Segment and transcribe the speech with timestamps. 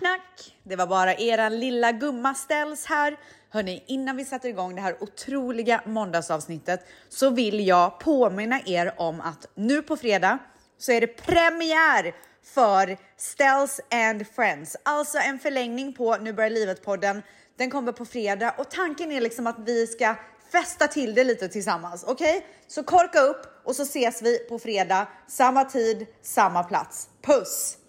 [0.00, 0.56] knack!
[0.62, 3.16] Det var bara eran lilla gumma ställs här.
[3.50, 9.20] Hörni, innan vi sätter igång det här otroliga måndagsavsnittet så vill jag påminna er om
[9.20, 10.38] att nu på fredag
[10.78, 17.22] så är det premiär för Stells and Friends, alltså en förlängning på Nu börjar livet-podden.
[17.56, 20.14] Den kommer på fredag och tanken är liksom att vi ska
[20.52, 22.04] festa till det lite tillsammans.
[22.04, 22.48] Okej, okay?
[22.66, 27.08] så korka upp och så ses vi på fredag, samma tid, samma plats.
[27.22, 27.79] Puss!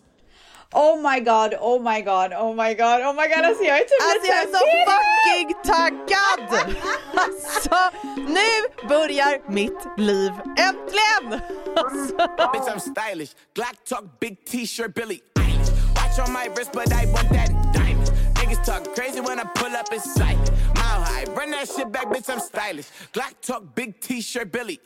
[0.73, 3.83] Oh my god, oh my god, oh my god, oh my god, alltså jag är
[3.83, 4.59] typ Alltså jag är så
[4.91, 6.75] fucking taggad!
[7.15, 7.77] alltså
[8.15, 11.41] nu börjar mitt liv äntligen!
[12.53, 15.21] Bitch I'm stylish, Glock talk, big t-shirt, Billy
[15.95, 18.11] Watch on my wrist but I want that diamond.
[18.35, 20.51] Niggas talk crazy when I pull up in sight.
[20.75, 22.87] Mile high, run that shit back bitch I'm stylish.
[23.13, 24.79] Glock talk, big t-shirt, Billy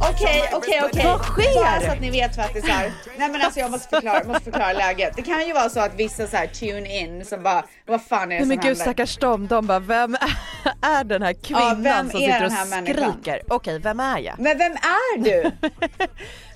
[0.00, 1.04] Okej, okej, okej.
[1.04, 1.64] Vad sker?
[1.64, 2.92] Bara så att ni vet tvättisar.
[3.18, 5.16] Nej men alltså jag måste förklara, måste förklara läget.
[5.16, 8.32] Det kan ju vara så att vissa så här tune in som bara, vad fan
[8.32, 10.14] är det som men gud stackars dem, de bara, vem
[10.82, 13.42] är den här kvinnan ja, som sitter och skriker?
[13.48, 14.38] Okej, vem är jag?
[14.38, 15.42] Men vem är du?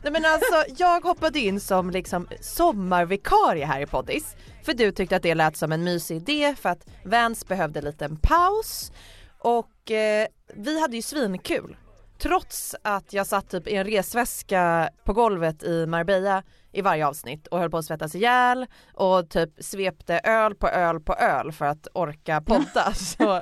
[0.02, 4.36] Nej men alltså jag hoppade in som liksom sommarvikarie här i poddis.
[4.64, 7.84] För du tyckte att det lät som en mysig idé för att Vans behövde en
[7.84, 8.92] liten paus.
[9.38, 11.76] Och eh, vi hade ju svinkul
[12.22, 16.42] trots att jag satt typ i en resväska på golvet i Marbella
[16.72, 21.00] i varje avsnitt och höll på att svettas ihjäl och typ svepte öl på öl
[21.00, 22.94] på öl för att orka podda.
[22.94, 23.40] Så,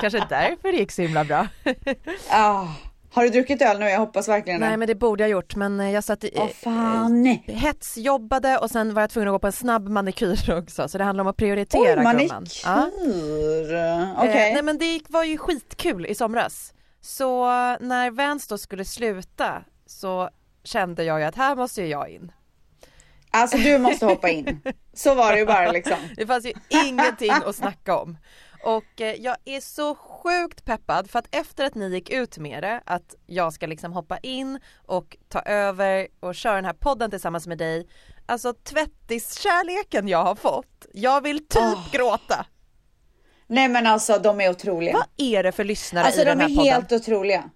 [0.00, 1.46] kanske därför det gick så himla bra.
[2.30, 2.89] oh.
[3.12, 3.84] Har du druckit öl nu?
[3.86, 4.60] Jag hoppas verkligen.
[4.60, 7.26] Nej men det borde jag gjort men jag satt i, oh, fan.
[7.26, 10.98] Eh, hetsjobbade och sen var jag tvungen att gå på en snabb manikyr också så
[10.98, 12.60] det handlar om att prioritera Oj, manikyr!
[12.64, 12.90] Ja.
[14.16, 14.28] Okej.
[14.28, 14.48] Okay.
[14.48, 16.74] Eh, nej men det var ju skitkul i somras.
[17.00, 17.46] Så
[17.80, 20.30] när Vans då skulle sluta så
[20.64, 22.32] kände jag ju att här måste ju jag in.
[23.30, 24.60] Alltså du måste hoppa in.
[24.92, 25.96] Så var det ju bara liksom.
[26.16, 28.18] Det fanns ju ingenting att snacka om.
[28.64, 32.62] Och eh, jag är så sjukt peppad för att efter att ni gick ut med
[32.62, 37.10] det att jag ska liksom hoppa in och ta över och köra den här podden
[37.10, 37.86] tillsammans med dig.
[38.26, 40.86] Alltså tvättiskärleken jag har fått.
[40.92, 41.90] Jag vill typ oh.
[41.92, 42.46] gråta.
[43.46, 44.92] Nej men alltså de är otroliga.
[44.92, 46.58] Vad är det för lyssnare alltså, i den här podden?
[46.58, 47.50] Alltså de är helt otroliga.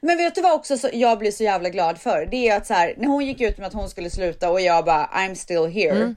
[0.00, 2.28] Men vet du vad också så jag blir så jävla glad för?
[2.30, 4.60] Det är att så här, när hon gick ut med att hon skulle sluta och
[4.60, 5.96] jag bara I'm still here.
[5.96, 6.16] Mm.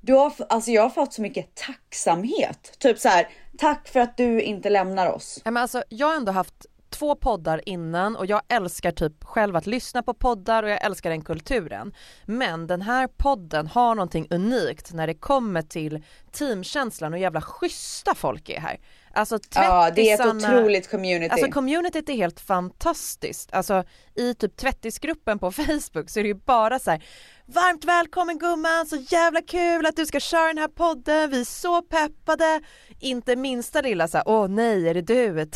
[0.00, 2.76] Du har, alltså jag har fått så mycket tacksamhet.
[2.78, 3.28] Typ så här,
[3.58, 5.40] tack för att du inte lämnar oss.
[5.44, 9.66] men alltså, jag har ändå haft två poddar innan och jag älskar typ själv att
[9.66, 11.94] lyssna på poddar och jag älskar den kulturen.
[12.24, 18.14] Men den här podden har någonting unikt när det kommer till teamkänslan och jävla schyssta
[18.14, 18.80] folk är här.
[19.12, 21.32] Alltså Ja det är ett otroligt community.
[21.32, 23.52] Alltså communityt är helt fantastiskt.
[23.52, 23.84] Alltså
[24.14, 27.04] i typ tvättisgruppen på Facebook så är det ju bara så här,
[27.50, 31.44] Varmt välkommen gumman, så jävla kul att du ska köra den här podden, vi är
[31.44, 32.60] så peppade.
[33.00, 35.32] Inte minsta lilla såhär, åh nej är det du?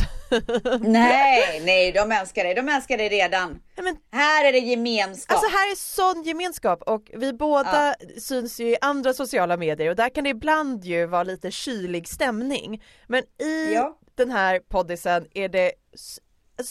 [0.80, 3.62] nej, nej de älskar dig, de älskar dig redan.
[3.76, 5.36] Men, här är det gemenskap.
[5.36, 8.20] Alltså här är sån gemenskap och vi båda ja.
[8.20, 12.08] syns ju i andra sociala medier och där kan det ibland ju vara lite kylig
[12.08, 12.82] stämning.
[13.06, 13.98] Men i ja.
[14.14, 15.72] den här poddisen är det,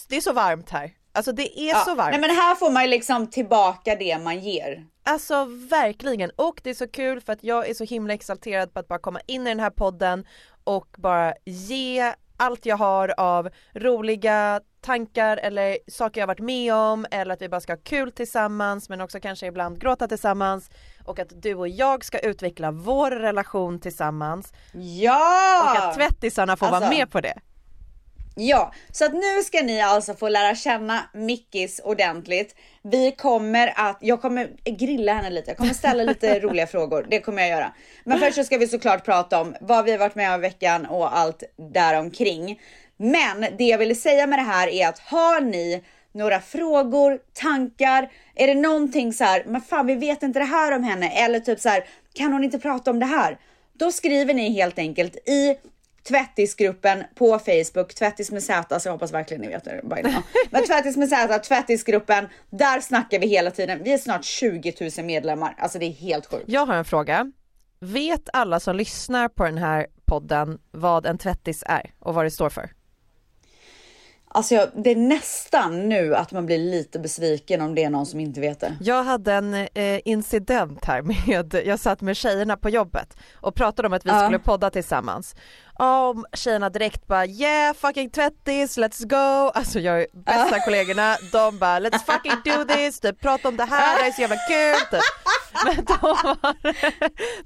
[0.10, 0.92] det är så varmt här.
[1.14, 1.84] Alltså det är ja.
[1.86, 2.12] så varmt.
[2.12, 4.86] Nej men här får man liksom tillbaka det man ger.
[5.04, 8.80] Alltså verkligen och det är så kul för att jag är så himla exalterad på
[8.80, 10.26] att bara komma in i den här podden
[10.64, 17.06] och bara ge allt jag har av roliga tankar eller saker jag varit med om
[17.12, 20.70] eller att vi bara ska ha kul tillsammans men också kanske ibland gråta tillsammans
[21.06, 24.54] och att du och jag ska utveckla vår relation tillsammans.
[24.74, 25.62] Ja!
[25.64, 27.40] Och att tvättisarna får alltså, vara med på det.
[28.36, 32.56] Ja, så att nu ska ni alltså få lära känna Mickis ordentligt.
[32.82, 37.20] Vi kommer att, jag kommer grilla henne lite, jag kommer ställa lite roliga frågor, det
[37.20, 37.74] kommer jag göra.
[38.04, 40.42] Men först så ska vi såklart prata om vad vi har varit med om i
[40.42, 41.44] veckan och allt
[41.74, 42.60] däromkring.
[42.98, 48.12] Men det jag ville säga med det här är att har ni några frågor, tankar,
[48.36, 51.40] är det någonting så här, men fan vi vet inte det här om henne eller
[51.40, 53.38] typ så här, kan hon inte prata om det här?
[53.74, 55.56] Då skriver ni helt enkelt i
[56.08, 60.24] tvättisgruppen på Facebook, tvättis med Z, så jag hoppas verkligen ni vet det by now.
[60.50, 63.84] Men tvättis med Z, tvättisgruppen, där snackar vi hela tiden.
[63.84, 66.44] Vi är snart 20 000 medlemmar, alltså det är helt sjukt.
[66.48, 67.32] Jag har en fråga.
[67.80, 72.32] Vet alla som lyssnar på den här podden vad en tvättis är och vad det
[72.32, 72.72] står för?
[74.34, 78.06] Alltså jag, det är nästan nu att man blir lite besviken om det är någon
[78.06, 78.78] som inte vet det.
[78.82, 83.88] Jag hade en eh, incident här med, jag satt med tjejerna på jobbet och pratade
[83.88, 84.24] om att vi Ja.
[84.24, 85.36] skulle podda tillsammans.
[85.74, 89.52] Och tjejerna direkt bara yeah fucking tvättis, let's go.
[89.54, 93.64] Alltså jag är bästa kollegorna, de bara let's fucking do this, typ, prata om det
[93.66, 94.76] här, det här är så jävla kul.
[94.92, 95.02] Typ.
[95.66, 96.38] Men då var,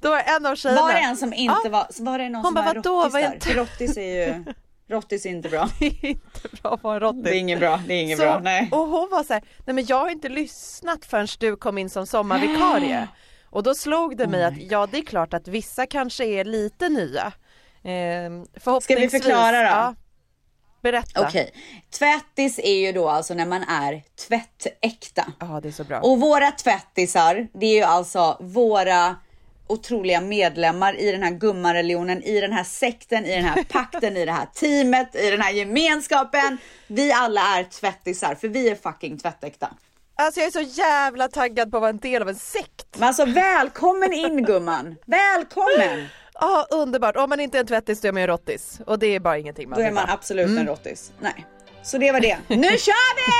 [0.00, 1.70] då var en av tjejerna Var det en som inte Ja.
[1.70, 3.32] var, var det någon Hon som bara, var "Vadå, rottis där?
[3.34, 4.44] inte-" För rottis är ju,
[4.88, 5.68] rottis är inte bra.
[5.80, 7.22] inte bra att vara en rottis.
[7.24, 8.68] Det är inget bra, det är inget Så- bra, nej.
[8.72, 11.90] Och hon var så här, nej men jag har inte lyssnat förrän du kom in
[11.90, 13.08] som sommarvikarie.
[13.50, 16.44] Och då slog det mig Oh att ja det är klart att vissa kanske är
[16.44, 17.32] lite nya.
[17.84, 18.46] Ehm,
[18.80, 19.64] Ska vi förklara då?
[19.68, 19.94] Ja.
[20.82, 21.26] Berätta.
[21.26, 21.50] Okej,
[21.98, 25.26] tvättis är ju då alltså när man är tvättäkta.
[25.40, 26.00] Ja det är så bra.
[26.00, 29.16] Och våra tvättisar, det är ju alltså våra
[29.66, 34.24] otroliga medlemmar i den här gummareligionen, i den här sekten, i den här pakten, i
[34.24, 36.58] det här teamet, i den här gemenskapen.
[36.86, 39.68] Vi alla är tvättisar, för vi är fucking tvättäkta.
[40.18, 42.86] Alltså jag är så jävla taggad på att vara en del av en sekt.
[42.98, 44.96] Men alltså välkommen in gumman!
[45.06, 46.06] Välkommen!
[46.34, 48.80] Ja underbart, om man inte är en tvättis då är man ju rottis.
[48.86, 50.58] Och det är bara ingenting man Då är man absolut Mm.
[50.58, 51.12] en rottis.
[51.20, 51.46] Nej.
[51.82, 52.38] Så det var det.
[52.48, 53.32] Nu kör vi!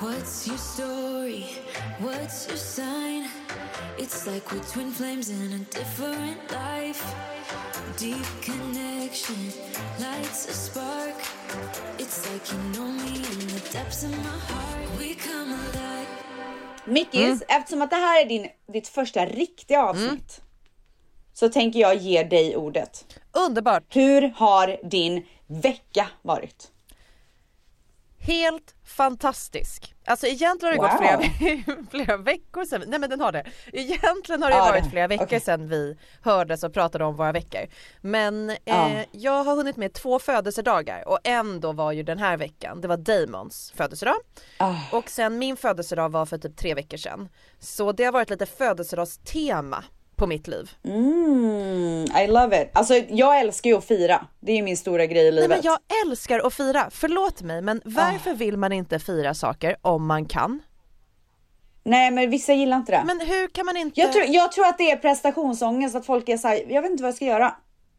[0.00, 1.44] What's your story?
[2.00, 3.27] What's your sign?
[3.98, 7.04] It's like we're twin flames in a different life.
[7.98, 9.52] Deep connection
[10.00, 11.14] lights a spark.
[11.98, 14.98] It's like you know me in the depths of my heart.
[14.98, 16.06] We come alive.
[16.84, 17.42] Mickis, Mm.
[17.48, 20.40] eftersom att det här är din, ditt första riktiga avsnitt
[21.34, 23.18] så tänker jag ge dig ordet.
[23.32, 23.96] Underbart.
[23.96, 26.70] Hur har din vecka varit?
[28.20, 29.94] Helt fantastisk.
[30.06, 31.20] Alltså egentligen har det Wow.
[31.20, 33.44] gått flera, flera veckor sedan, nej men den har det.
[33.72, 35.40] Egentligen har det Ja, varit flera veckor okej.
[35.40, 37.60] sedan vi hördes och pratade om våra veckor.
[38.00, 38.88] Men Ja.
[38.90, 42.80] eh, jag har hunnit med två födelsedagar och en då var ju den här veckan,
[42.80, 44.16] det var Damons födelsedag.
[44.56, 44.74] Ah.
[44.92, 47.28] Och sen min födelsedag var för typ tre veckor sedan.
[47.58, 49.84] Så det har varit lite födelsedagstema
[50.18, 50.70] på mitt liv.
[50.84, 52.70] Mm, I love it.
[52.72, 54.26] Alltså jag älskar ju att fira.
[54.40, 55.48] Det är ju min stora grej i Nej livet.
[55.48, 60.06] men jag älskar att fira, förlåt mig men varför vill man inte fira saker om
[60.06, 60.60] man kan?
[61.84, 63.02] Nej men vissa gillar inte det.
[63.06, 64.00] Men hur kan man inte?
[64.00, 67.02] Jag, tror, jag tror att det är prestationsångest, att folk är såhär, jag vet inte
[67.02, 67.54] vad jag ska göra.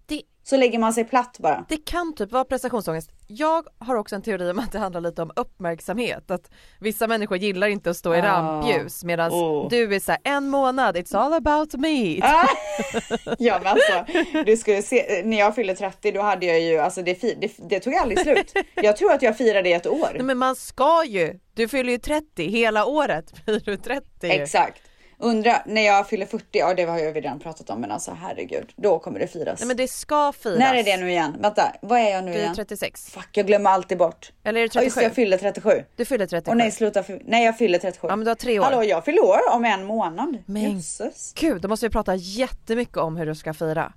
[0.10, 1.66] Det, Så lägger man sig platt bara.
[1.70, 3.10] det kan typ vara prestationsångest.
[3.28, 6.32] Jag har också en teori om att det handlar lite om uppmärksamhet.
[6.32, 8.22] Att vissa människor gillar inte att stå i Ah.
[8.24, 9.70] rampljus medan Oh.
[9.70, 12.20] du är såhär en månad, it's all about me.
[12.24, 12.48] Ah!
[13.40, 14.06] ja men alltså,
[14.46, 17.80] du skulle se, när jag fyllde 30 då hade jag ju, alltså det, det, det
[17.80, 18.54] tog aldrig slut.
[18.76, 20.10] Jag tror att jag firade i ett år.
[20.14, 24.30] Nej, men man ska ju, du fyller ju 30 hela året blir du 30 ju.
[24.30, 24.82] Exakt.
[25.22, 28.12] Undra när jag fyller 40, ja det har jag ju redan pratat om men alltså
[28.22, 29.60] herregud, då kommer det firas.
[29.60, 30.60] Nej men det ska firas.
[30.60, 31.36] När är det nu igen?
[31.40, 32.56] Vänta, vad är jag nu Du är igen?
[32.56, 33.10] 36.
[33.12, 34.32] Fuck, jag glömmer alltid bort.
[34.44, 35.04] Eller är det Ja just 37?
[35.06, 35.84] jag fyller 37.
[35.96, 36.52] Du fyller 37.
[36.52, 38.08] Och nej, sluta, nej jag fyller 37.
[38.10, 38.64] Ja men du har tre år.
[38.64, 40.38] Hallå, jag fyller år om en månad.
[40.46, 41.34] Men- Jösses.
[41.40, 43.94] Gud, då måste vi prata jättemycket om hur du ska fira.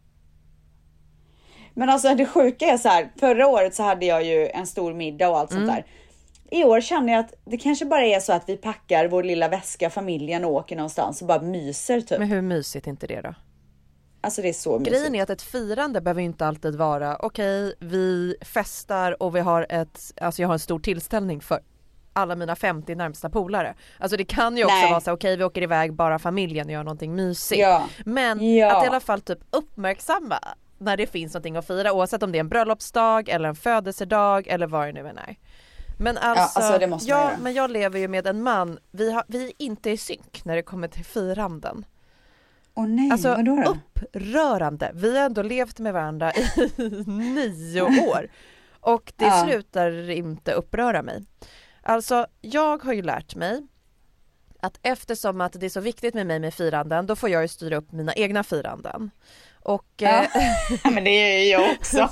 [1.74, 4.94] Men alltså det sjuka är så här, förra året så hade jag ju en stor
[4.94, 5.66] middag och allt Mm.
[5.66, 5.86] sånt där.
[6.52, 9.48] I år känner jag att det kanske bara är så att vi packar vår lilla
[9.48, 12.18] väska, familjen och åker någonstans och bara myser typ.
[12.18, 13.34] Men hur mysigt är inte det då?
[14.20, 14.96] Alltså det är så mysigt.
[14.96, 19.66] Grejen är att ett firande behöver inte alltid vara okej, vi festar och vi har
[19.68, 21.60] ett, alltså jag har en stor tillställning för
[22.12, 23.74] alla mina 50 närmsta polare.
[23.98, 24.90] Alltså det kan ju också Nej.
[24.90, 27.60] vara så okej vi åker iväg bara familjen och gör någonting mysigt.
[27.60, 27.84] Ja.
[28.04, 28.76] Men Ja.
[28.76, 30.38] att i alla fall typ uppmärksamma
[30.78, 34.48] när det finns någonting att fira oavsett om det är en bröllopsdag eller en födelsedag
[34.48, 35.36] eller vad det nu än är.
[36.02, 39.12] Men alltså, alltså, det måste man jag, men jag lever ju med en man, vi,
[39.12, 41.84] har, vi är inte i synk när det kommer till firanden.
[42.74, 43.70] Åh nej, Alltså vadå då?
[43.70, 44.90] upprörande.
[44.94, 46.46] Vi har ändå levt med varandra i
[47.06, 48.28] nio år
[48.80, 49.44] och det Ja.
[49.44, 51.22] slutar inte uppröra mig.
[51.82, 53.66] Alltså jag har ju lärt mig
[54.60, 57.48] att eftersom att det är så viktigt med mig med firanden då får jag ju
[57.48, 59.10] styra upp mina egna firanden.
[59.62, 60.08] Och Ja.
[60.22, 60.30] eh,
[60.92, 62.08] men det är jag också.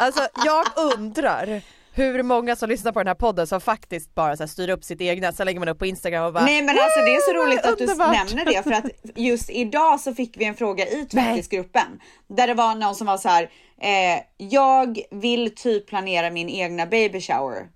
[0.00, 1.62] alltså jag undrar
[1.98, 4.84] hur många som lyssnar på den här podden som faktiskt bara så här styr upp
[4.84, 7.32] sitt egna, så lägger man upp på Instagram och bara Nej men alltså det är
[7.32, 8.28] så roligt att Underbart.
[8.28, 8.84] du nämner det för att
[9.16, 13.16] just idag så fick vi en fråga i tvättisgruppen där det var någon som var
[13.18, 13.42] så här.
[13.80, 17.66] Eh, jag vill typ planera min egna baby shower.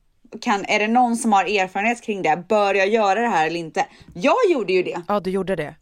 [0.41, 2.45] Kan, är det någon som har erfarenhet kring det?
[2.49, 3.87] Bör jag göra det här eller inte?
[4.15, 5.03] Jag gjorde ju det.
[5.09, 5.75] Ja du gjorde det.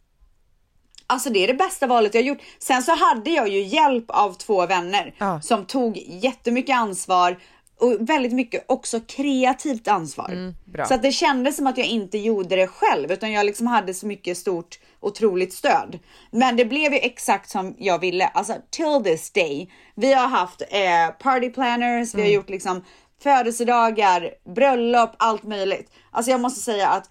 [1.06, 2.38] Alltså det är det bästa valet jag gjort.
[2.59, 5.40] Sen så hade jag ju hjälp av två vänner Ja.
[5.42, 7.38] som tog jättemycket ansvar
[7.80, 10.28] och väldigt mycket också kreativt ansvar.
[10.28, 10.54] Mm.
[10.88, 13.94] Så att det kändes som att jag inte gjorde det själv utan jag liksom hade
[13.94, 15.99] så mycket stort otroligt stöd.
[16.30, 19.70] Men det blev ju exakt som jag ville, alltså till this day.
[19.94, 22.34] Vi har haft eh, party planners, vi har Mm.
[22.34, 22.84] gjort liksom
[23.22, 25.90] födelsedagar, bröllop, allt möjligt.
[26.10, 27.10] Alltså jag måste säga att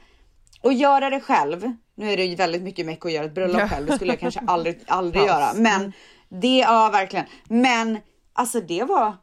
[0.61, 1.71] och göra det själv.
[1.95, 3.67] Nu är det ju väldigt mycket meck att göra ett bröllop Ja.
[3.69, 3.87] själv.
[3.87, 5.53] Det skulle jag kanske aldrig, aldrig göra.
[5.55, 5.93] Men
[6.29, 7.25] det, ja verkligen.
[7.49, 7.97] Men
[8.33, 9.15] alltså det var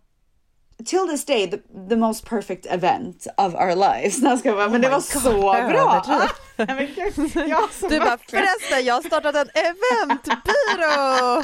[0.85, 4.19] till this day the, the most perfect event of our lives.
[4.23, 6.03] Nej, skojar bara, men det Oh var så bra.
[7.49, 11.43] jag så Du bara förresten jag har startat en eventbyrå!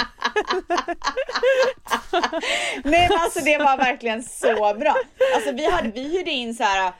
[2.84, 4.96] Nej men alltså det var verkligen så bra.
[5.34, 6.92] Alltså vi, hade, vi hyrde in så här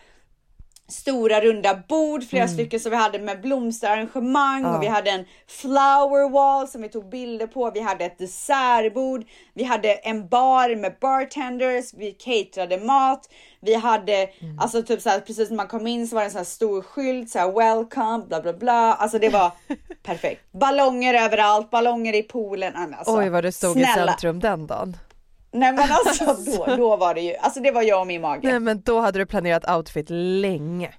[0.92, 6.30] stora runda bord, flera stycken som vi hade med blomsterarrangemang och vi hade en flower
[6.30, 7.70] wall som vi tog bilder på.
[7.70, 9.24] Vi hade ett dessertbord.
[9.54, 11.94] Vi hade en bar med bartenders.
[11.94, 13.28] Vi caterade mat.
[13.60, 14.28] Vi hade
[14.60, 16.44] alltså typ så här precis när man kom in så var det en sån här
[16.44, 18.94] stor skylt så här welcome bla bla bla.
[18.94, 19.52] Alltså det var
[20.02, 20.52] perfekt.
[20.52, 22.94] Ballonger överallt, ballonger i poolen.
[22.98, 24.12] Alltså, Oj vad du stod i snälla.
[24.12, 24.96] centrum den dagen.
[25.52, 26.24] Nej men alltså
[26.66, 28.48] då, då var det ju, alltså det var jag och min mage.
[28.50, 30.94] Nej men då hade du planerat outfit länge.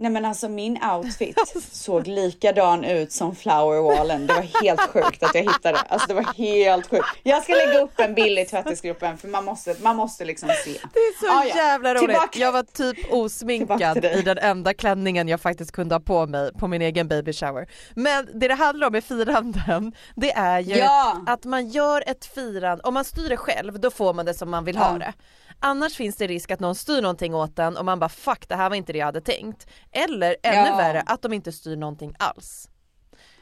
[0.00, 1.36] Nej men alltså min outfit
[1.72, 4.26] såg likadan ut som flowerwallen.
[4.26, 5.78] Det var helt sjukt att jag hittade.
[5.88, 7.04] Alltså det var helt sjukt.
[7.22, 10.70] Jag ska lägga upp en bild i tvättisgruppen för man måste, man måste liksom se.
[10.72, 11.56] Det är så Ah, ja.
[11.56, 12.00] jävla roligt.
[12.08, 16.50] Tillbaka- Jag var typ osminkad i den enda klänningen jag faktiskt kunde ha på mig
[16.54, 17.66] på min egen baby shower.
[17.94, 21.16] Men det det handlar om i firanden, det är ju Ja.
[21.26, 24.50] att man gör ett firande, om man styr det själv då får man det som
[24.50, 24.98] man vill ha Ja.
[24.98, 25.12] det.
[25.60, 28.56] Annars finns det risk att någon styr någonting åt en och man bara fuck det
[28.56, 29.66] här var inte det jag hade tänkt.
[29.92, 30.76] Eller ännu Ja.
[30.76, 32.68] värre att de inte styr någonting alls.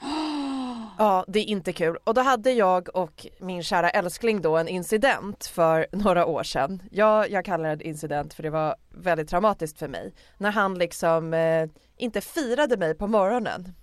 [0.99, 1.97] Ja, det är inte kul.
[2.05, 6.83] Och då hade jag och min kära älskling då en incident för några år sedan.
[6.91, 10.15] Ja, jag kallar det en incident för det var väldigt traumatiskt för mig.
[10.39, 13.75] När han liksom eh, inte firade mig på morgonen.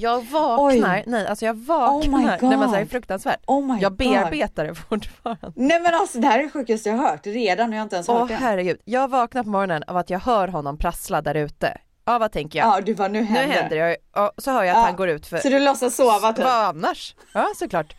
[0.00, 1.04] Jag vaknar, Oj.
[1.06, 2.48] nej alltså jag Oh vaknar, God.
[2.48, 3.40] nej men så här, fruktansvärt.
[3.46, 3.98] Oh jag God.
[3.98, 5.52] bearbetar det fortfarande.
[5.56, 7.82] Nej men alltså det här är det sjukaste jag har hört redan och jag har
[7.84, 8.34] inte ens hört det.
[8.34, 11.78] herregud, jag vaknar på morgonen av att jag hör honom prassla där ute.
[12.04, 12.68] Ja vad tänker jag?
[12.68, 14.86] Ja du bara nu nu händer händer det, och så hör jag att Ja.
[14.86, 16.44] han går ut för Så du låtsas sova typ?
[16.44, 17.14] Vad annars?
[17.32, 17.96] Ja såklart.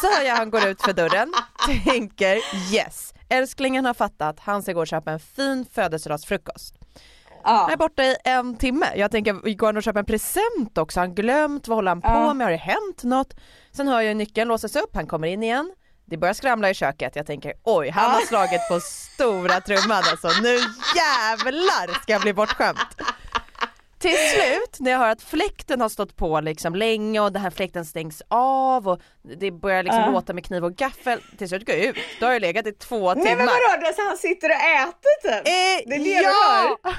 [0.00, 1.32] Så hör jag han går ut för dörren,
[1.84, 2.36] tänker
[2.74, 6.74] yes, älsklingen har fattat, han ska gå och köpa en fin födelsedagsfrukost.
[7.48, 7.72] Han Ja.
[7.72, 11.00] är borta i en timme, jag tänker går han och köper en present också?
[11.00, 11.68] Har han glömt?
[11.68, 12.34] Vad håller han på Ja.
[12.34, 12.44] med?
[12.46, 13.34] Har det hänt något?
[13.72, 15.72] Sen hör jag nyckeln låsas upp, han kommer in igen.
[16.06, 20.28] Det börjar skramla i köket, jag tänker oj han har slagit på stora trumman alltså,
[20.42, 20.54] nu
[20.96, 22.78] jävlar ska jag bli bortskämd.
[23.98, 27.50] Till slut när jag hör att fläkten har stått på liksom länge och den här
[27.50, 29.00] fläkten stängs av och
[29.38, 30.10] det börjar liksom Ja.
[30.10, 32.72] låta med kniv och gaffel, till slut går jag ut, då har jag legat i
[32.72, 33.80] två Nej men timmar.
[33.80, 35.32] vadå, så han sitter och äter typ?
[35.32, 36.76] Eh, det är det du ja!
[36.82, 36.94] hör?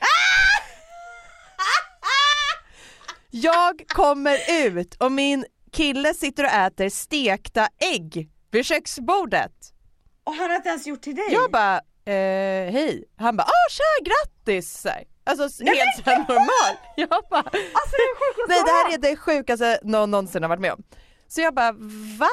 [3.30, 9.52] Jag kommer ut och min kille sitter och äter stekta ägg vid köksbordet.
[10.24, 11.24] Och han har inte ens gjort till dig?
[11.30, 13.04] Jag bara, eh, hej.
[13.18, 14.86] Han bara, åh tja grattis!
[15.24, 16.76] Alltså Nej, helt men så här normal.
[16.96, 20.60] Jag bara, Alltså det är nej det här är det sjukaste någon någonsin har varit
[20.60, 20.82] med om.
[21.28, 21.72] Så jag bara,
[22.18, 22.28] va?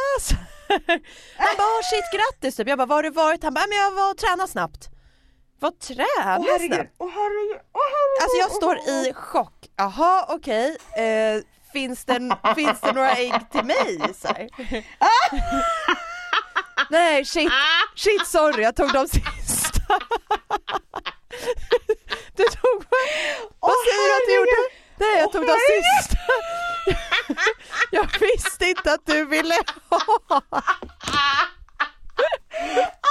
[1.37, 2.67] Han bara, åh shit grattis typ.
[2.67, 3.43] Jag bara, var har du varit?
[3.43, 4.89] Han bara, men jag var och tränade snabbt.
[5.59, 6.05] Vad träna
[6.39, 8.21] Åh herregud, åh herregud, åh herregud.
[8.21, 9.53] Alltså jag står i chock.
[9.75, 11.41] Jaha okej, eh,
[11.73, 13.99] finns, det, finns det några ägg till mig?
[14.15, 14.27] Så.
[16.89, 17.51] Nej shit,
[17.95, 19.99] shit sorry jag tog de sista.
[22.35, 22.83] Du tog,
[23.59, 24.69] vad säger du att du gjorde?
[24.99, 26.17] Nej jag tog de sista.
[27.91, 29.55] Jag visste inte att du ville
[29.89, 30.41] ha.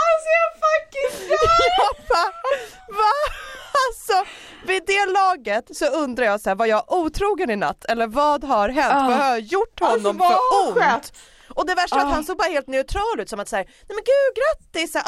[0.02, 1.36] Alltså jag fucking dör!
[1.78, 2.32] Jag bara,
[2.98, 3.12] va?
[3.88, 4.30] Alltså
[4.66, 8.44] vid det laget så undrar jag så här, var jag otrogen i natt eller vad
[8.44, 8.92] har hänt?
[8.94, 9.08] Ah.
[9.08, 10.78] Vad har jag gjort honom Alltså, för ont?
[10.78, 11.12] skett?
[11.48, 12.10] Och det värsta är att Ah.
[12.10, 14.92] han såg bara helt neutral ut som att säga, nej men gud grattis!
[14.92, 15.06] Så här,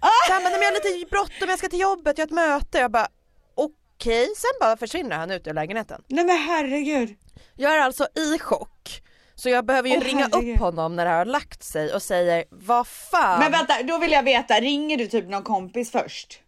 [0.00, 0.08] ah.
[0.26, 2.78] Så här, men jag har lite bråttom, jag ska till jobbet, jag har ett möte.
[2.78, 3.08] Jag bara
[3.54, 6.02] okej, sen bara försvinner han ut ur lägenheten.
[6.08, 7.16] Nej men herregud.
[7.56, 9.02] Jag är alltså i chock.
[9.38, 10.54] Så jag behöver ju Åh, ringa herregud.
[10.54, 13.38] upp honom när det här har lagt sig och säger vad fan.
[13.40, 16.40] Men vänta, då vill jag veta, ringer du typ någon kompis först?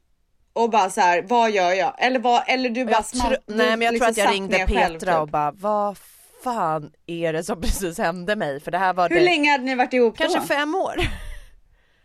[0.52, 1.94] Och bara så här, vad gör jag?
[1.98, 4.58] Eller, vad, eller du bara tro- du nej men jag liksom tror att jag ringde
[4.58, 5.14] Petra själv, typ.
[5.14, 5.96] och bara vad
[6.44, 8.60] fan är det som precis hände mig?
[8.60, 10.44] För det här var Hur det länge hade ni varit ihop kanske då?
[10.44, 10.96] fem år.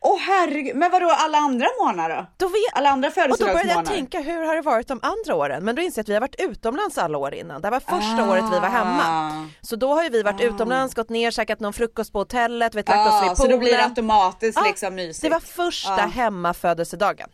[0.05, 2.25] Åh herregud, men vadå alla andra månader då?
[2.38, 2.55] Då vet...
[2.74, 3.91] Alla andra Och då började jag födelsedagsmånader?
[3.95, 5.63] tänka, hur har det varit de andra åren?
[5.65, 7.62] Men då inser jag att vi har varit utomlands alla år innan.
[7.62, 9.03] Det här var första året vi var hemma.
[9.05, 9.45] Ah.
[9.62, 12.89] Så då har ju vi varit utomlands, gått ner, käkat någon frukost på hotellet, vet,
[12.89, 13.60] lagt oss Ja, vid Ah, så poolen.
[13.60, 15.22] då blir det automatiskt Ja, liksom mysigt.
[15.22, 16.05] Det var första Ja.
[16.05, 17.29] hemmafödelsedagen.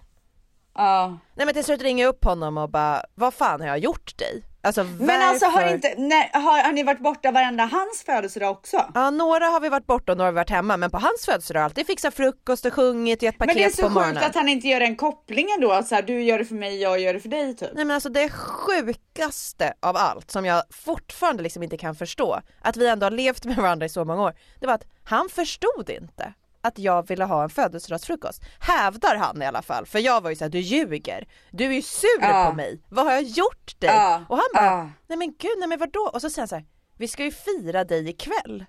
[0.75, 1.17] Ja.
[1.35, 4.17] Nej men till slut ringer jag upp honom och bara, vad fan har jag gjort
[4.17, 4.43] dig?
[4.61, 8.85] Alltså Men alltså har, inte, nej, har, har ni varit borta varenda hans födelsedag också?
[8.93, 11.25] Ja några har vi varit borta och några har vi varit hemma men på hans
[11.25, 13.93] födelsedag har alltid fixat frukost och sjungit, gett paket Men det är så på sjukt
[13.93, 14.23] morgonen.
[14.23, 16.81] att han inte gör den kopplingen då, att så här, du gör det för mig,
[16.81, 17.69] jag gör det för dig typ.
[17.73, 22.77] Nej men alltså det sjukaste av allt som jag fortfarande liksom inte kan förstå, att
[22.77, 25.89] vi ändå har levt med varandra i så många år, det var att han förstod
[25.89, 28.41] inte att jag ville ha en födelsedagsfrukost.
[28.59, 31.81] Hävdar han i alla fall, för jag var ju såhär, du ljuger, du är ju
[31.81, 32.47] sur Ja.
[32.49, 33.89] på mig, vad har jag gjort dig?
[33.89, 34.21] Ja.
[34.29, 34.89] Och han bara, Ja.
[35.07, 36.09] nej men gud, nej men vadå?
[36.13, 36.65] Och så säger han så här,
[36.97, 38.65] vi ska ju fira dig ikväll.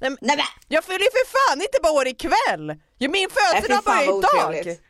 [0.00, 0.46] Nej, men, Nej men!
[0.68, 2.66] jag fyller ju för fan inte bara år ikväll!
[2.98, 4.16] Min födelsedag börjar idag!
[4.18, 4.82] otrevligt.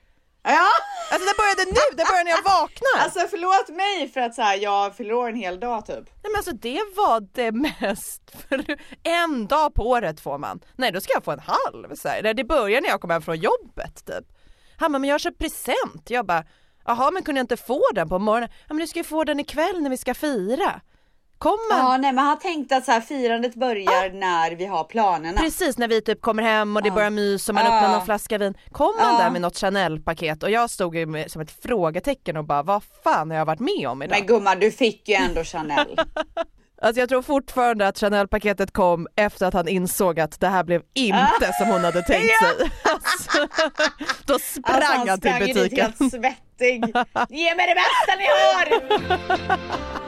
[0.42, 0.66] Ja!
[1.10, 3.02] Alltså det började nu, det började när jag vaknar!
[3.02, 6.04] Alltså förlåt mig för att så här, jag fyller år en hel dag typ.
[6.04, 10.60] Nej men alltså det var det mest, för en dag på året får man.
[10.76, 12.34] Nej då ska jag få en halv så här.
[12.34, 14.24] Det börjar när jag kommer hem från jobbet typ.
[14.76, 16.10] Han bara, men jag har köpt present.
[16.10, 16.44] Jag bara,
[16.84, 18.48] jaha men kunde jag inte få den på morgonen?
[18.52, 20.80] Ja men du ska ju få den ikväll när vi ska fira.
[21.38, 25.40] Kommer Ja nej men han tänkte att så här, firandet börjar när vi har planerna.
[25.40, 26.94] Precis när vi typ kommer hem och det Ja.
[26.94, 27.76] börjar mys och man Ja.
[27.76, 28.54] öppnar någon flaska vin.
[28.72, 29.18] Kom Ja.
[29.18, 32.82] där med något Chanel-paket och jag stod ju med, som ett frågetecken och bara vad
[33.04, 34.16] fan har jag varit med om idag?
[34.18, 35.96] Men gumman du fick ju ändå Chanel.
[36.82, 40.82] Alltså jag tror fortfarande att Chanel-paketet kom efter att han insåg att det här blev
[40.94, 42.70] inte som hon hade tänkt sig.
[42.92, 43.48] Alltså,
[44.26, 45.92] då sprang Alltså, han till sprang ju dit butiken.
[45.98, 46.84] helt svettig.
[47.38, 50.07] Ge mig det bästa ni har!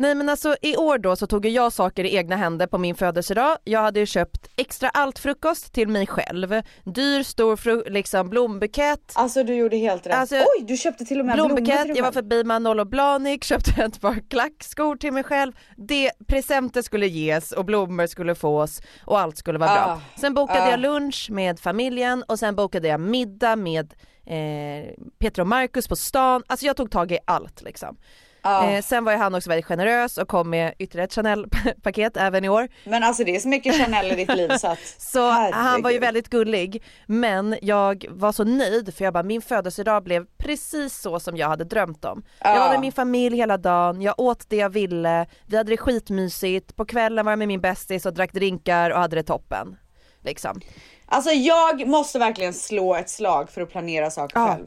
[0.00, 2.94] Nej men alltså i år då så tog jag saker i egna händer på min
[2.94, 3.56] födelsedag.
[3.64, 6.62] Jag hade ju köpt extra allt frukost till mig själv.
[6.84, 9.12] Dyr stor fru- liksom blombukett.
[9.14, 10.14] Alltså du gjorde helt rätt.
[10.14, 12.84] Alltså, Oj du köpte till och med blommor till Blombukett, dig jag var förbi Manolo
[12.84, 15.52] Blahnik, köpte ett par klackskor till mig själv.
[15.76, 20.00] Det, presenter skulle ges och blommor skulle fås och allt skulle vara Ah, bra.
[20.20, 20.70] Sen bokade ah.
[20.70, 23.94] jag lunch med familjen och sen bokade jag middag med
[24.26, 26.42] eh, Peter och Marcus på stan.
[26.46, 27.96] Alltså jag tog tag i allt liksom.
[28.42, 28.70] Ja.
[28.70, 32.44] Eh, sen var ju han också väldigt generös och kom med ytterligare ett Chanel-paket även
[32.44, 32.68] i år.
[32.84, 35.62] Men alltså det är så mycket Chanel i ditt liv så att Så han var
[35.62, 36.00] ju herregud.
[36.00, 41.20] väldigt gullig men jag var så nöjd för jag bara min födelsedag blev precis så
[41.20, 42.22] som jag hade drömt om.
[42.40, 42.60] Jag Ja.
[42.60, 46.76] var med min familj hela dagen, jag åt det jag ville, vi hade det skitmysigt,
[46.76, 49.76] på kvällen var jag med min bästis och drack drinkar och hade det toppen.
[50.22, 50.60] Liksom.
[51.06, 54.66] Alltså jag måste verkligen slå ett slag för att planera saker Ja, själv.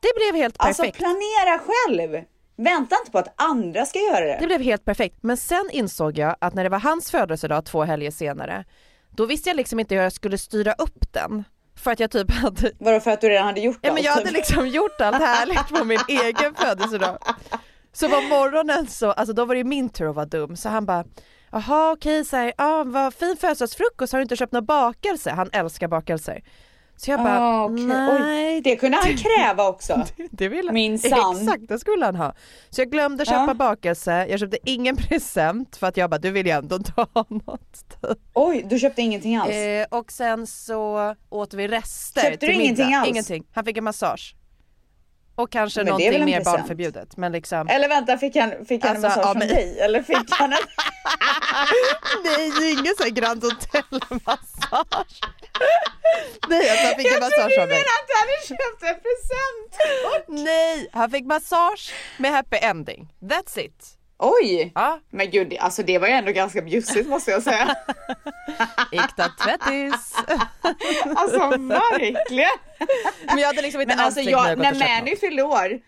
[0.00, 0.98] Det blev helt Alltså perfekt.
[0.98, 2.24] planera själv!
[2.56, 4.36] Vänta inte på att andra ska göra det.
[4.40, 5.16] Det blev helt perfekt.
[5.20, 8.64] Men sen insåg jag att när det var hans födelsedag två helger senare,
[9.16, 11.44] då visste jag liksom inte hur jag skulle styra upp den.
[11.76, 13.94] För att jag typ hade Vadå för att du redan hade gjort Ja allt?
[13.94, 14.34] men jag hade typ?
[14.36, 17.18] liksom gjort allt härligt på min egen födelsedag.
[17.92, 20.86] Så på morgonen så, alltså då var det min tur att vara dum så han
[20.86, 21.04] bara
[21.52, 25.30] Jaha okej så här, ah, vad fin födelsedagsfrukost, har du inte köpt några bakelser?
[25.30, 26.42] Han älskar bakelser.
[26.98, 27.84] Så jag bara, Ah, okej.
[27.84, 30.06] nej Oj, det kunde han kräva också.
[30.30, 30.74] det vill han.
[30.74, 31.36] Minsann.
[31.40, 32.34] Exakt, det skulle han ha.
[32.70, 33.54] Så jag glömde köpa Ja.
[33.54, 37.96] bakelse, jag köpte ingen present för att jag bara, du vill ju ändå ta något.
[38.34, 39.50] Oj, du köpte ingenting alls?
[39.50, 42.98] Eh, och sen så åt vi rester Köpte du ingenting middag.
[42.98, 43.08] alls?
[43.08, 43.44] Ingenting.
[43.52, 44.34] Han fick en massage.
[45.34, 46.56] Och kanske Men det någonting mer present?
[46.56, 47.16] barnförbjudet.
[47.16, 49.78] Men liksom, Eller vänta, fick han, fick han Alltså, en massage ja, från men- dig?
[49.80, 50.58] Eller fick han en...
[52.24, 55.20] nej det ingen sån här Grand Hotel-massage.
[56.48, 57.76] Nej alltså han fick en Jag massage trodde av mig.
[57.78, 60.44] menade att du hade köpt en present!
[60.46, 63.08] Nej, han fick massage med happy ending.
[63.20, 63.92] That's it.
[64.18, 64.72] Oj!
[64.74, 67.74] Ja, Men gud, alltså det var ju ändå ganska bjussigt måste jag säga.
[68.92, 70.14] äkta tvättis.
[71.16, 72.48] Alltså verkligen!
[73.26, 75.80] Men jag hade liksom inte Men alls alltså jag, när Mani fyllde år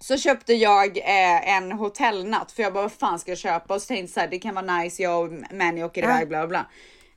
[0.00, 3.82] så köpte jag eh, en hotellnatt för jag bara vad fan ska jag köpa och
[3.82, 6.38] så tänkte jag så här, det kan vara nice jag och Mani åker iväg bla
[6.38, 6.66] bla bla.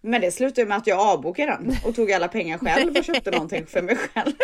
[0.04, 3.32] Men det slutade med att jag avbokade den och tog alla pengar själv och köpte
[3.32, 4.34] någonting för mig själv.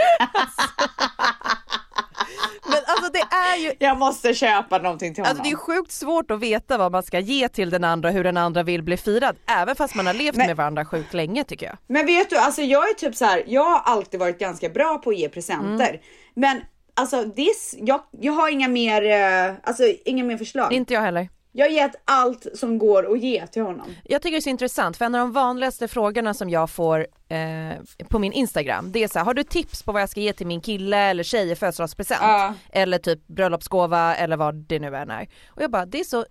[2.69, 5.29] Men alltså det är ju jag måste köpa någonting till honom.
[5.31, 8.23] Alltså det är sjukt svårt att veta vad man ska ge till den andra, hur
[8.23, 9.35] den andra vill bli firad.
[9.47, 11.77] Även fast man har levt Men- med varandra sjukt länge tycker jag.
[11.87, 13.43] Men vet du, alltså jag är typ så här.
[13.47, 15.89] jag har alltid varit ganska bra på att ge presenter.
[15.89, 16.01] Mm.
[16.33, 16.61] Men
[16.93, 19.03] alltså this, jag, jag har inga mer,
[19.49, 20.73] eh, alltså inga mer förslag.
[20.73, 21.29] Inte jag heller.
[21.51, 23.87] Jag har gett allt som går att ge till honom.
[24.03, 27.07] Jag tycker det är så intressant för en av de vanligaste frågorna som jag får
[27.29, 30.19] eh, på min Instagram det är så här, har du tips på vad jag ska
[30.19, 32.19] ge till min kille eller tjej i födelsedagspresent?
[32.23, 32.53] Ja.
[32.71, 35.29] Eller typ bröllopsgåva eller vad det nu än är.
[35.47, 36.25] Och jag bara, det är så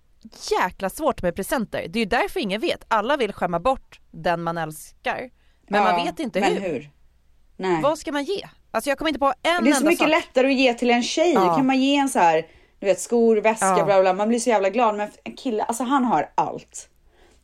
[0.61, 1.85] jäkla svårt med presenter.
[1.89, 2.83] Det är ju därför ingen vet.
[2.87, 5.29] Alla vill skämma bort den man älskar.
[5.69, 6.59] Men man Ja, vet inte hur.
[6.59, 6.89] hur.
[7.57, 7.81] Nej.
[7.81, 8.47] Vad ska man ge?
[8.71, 10.09] Alltså jag kommer inte på en det är så enda mycket sak.
[10.09, 11.33] lättare att ge till en tjej.
[11.33, 11.55] Ja.
[11.55, 12.45] Kan man ge en så här,
[12.79, 13.85] du vet skor, väska, Ja.
[13.85, 14.13] bla bla.
[14.13, 14.95] Man blir så jävla glad.
[14.95, 16.89] Men en kille, alltså han har allt.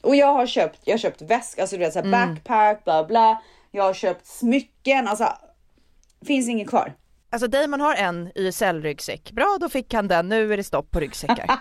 [0.02, 2.12] Och jag har köpt, jag har köpt väska, alltså du vet så Mm.
[2.12, 3.42] backpack, bla bla.
[3.72, 5.28] Jag har köpt smycken, alltså.
[6.28, 6.94] Finns inget kvar.
[7.30, 9.32] Alltså Damon har en YSL-ryggsäck.
[9.32, 10.30] Bra, då fick han den.
[10.30, 11.46] Nu är det stopp på ryggsäckar.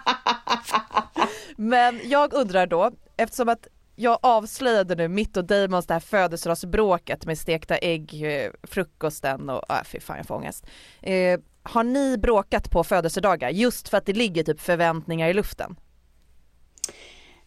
[1.57, 3.67] Men jag undrar då, eftersom att
[4.03, 9.71] jag avslöjade nu mitt och Damons det här födelsedagsbråket med stekta ägg, eh, frukosten och
[9.71, 10.67] äh, fy fan jag får ångest.
[11.01, 15.77] Eh, har ni bråkat på födelsedagar just för att det ligger typ förväntningar i luften?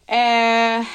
[0.06, 0.86] Eh,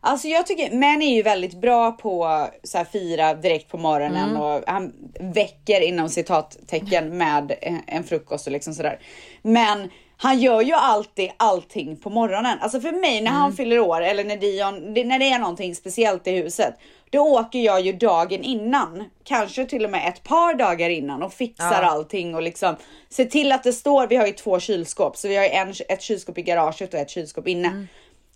[0.00, 4.36] alltså jag tycker män är ju väldigt bra på så här fira direkt på morgonen
[4.36, 7.54] och han väcker inom citattecken med
[7.86, 9.00] en frukost och liksom sådär.
[9.42, 9.90] Men
[10.22, 12.58] han gör ju alltid allting på morgonen.
[12.60, 15.74] Alltså för mig när han fyller år eller när Dion, det- när det är någonting
[15.74, 16.74] speciellt i huset,
[17.10, 21.32] då åker jag ju dagen innan, kanske till och med ett par dagar innan och
[21.32, 22.76] fixar allting och liksom
[23.08, 24.06] ser till att det står.
[24.06, 27.10] Vi har ju två kylskåp, så vi har en, ett kylskåp i garaget och ett
[27.10, 27.68] kylskåp inne.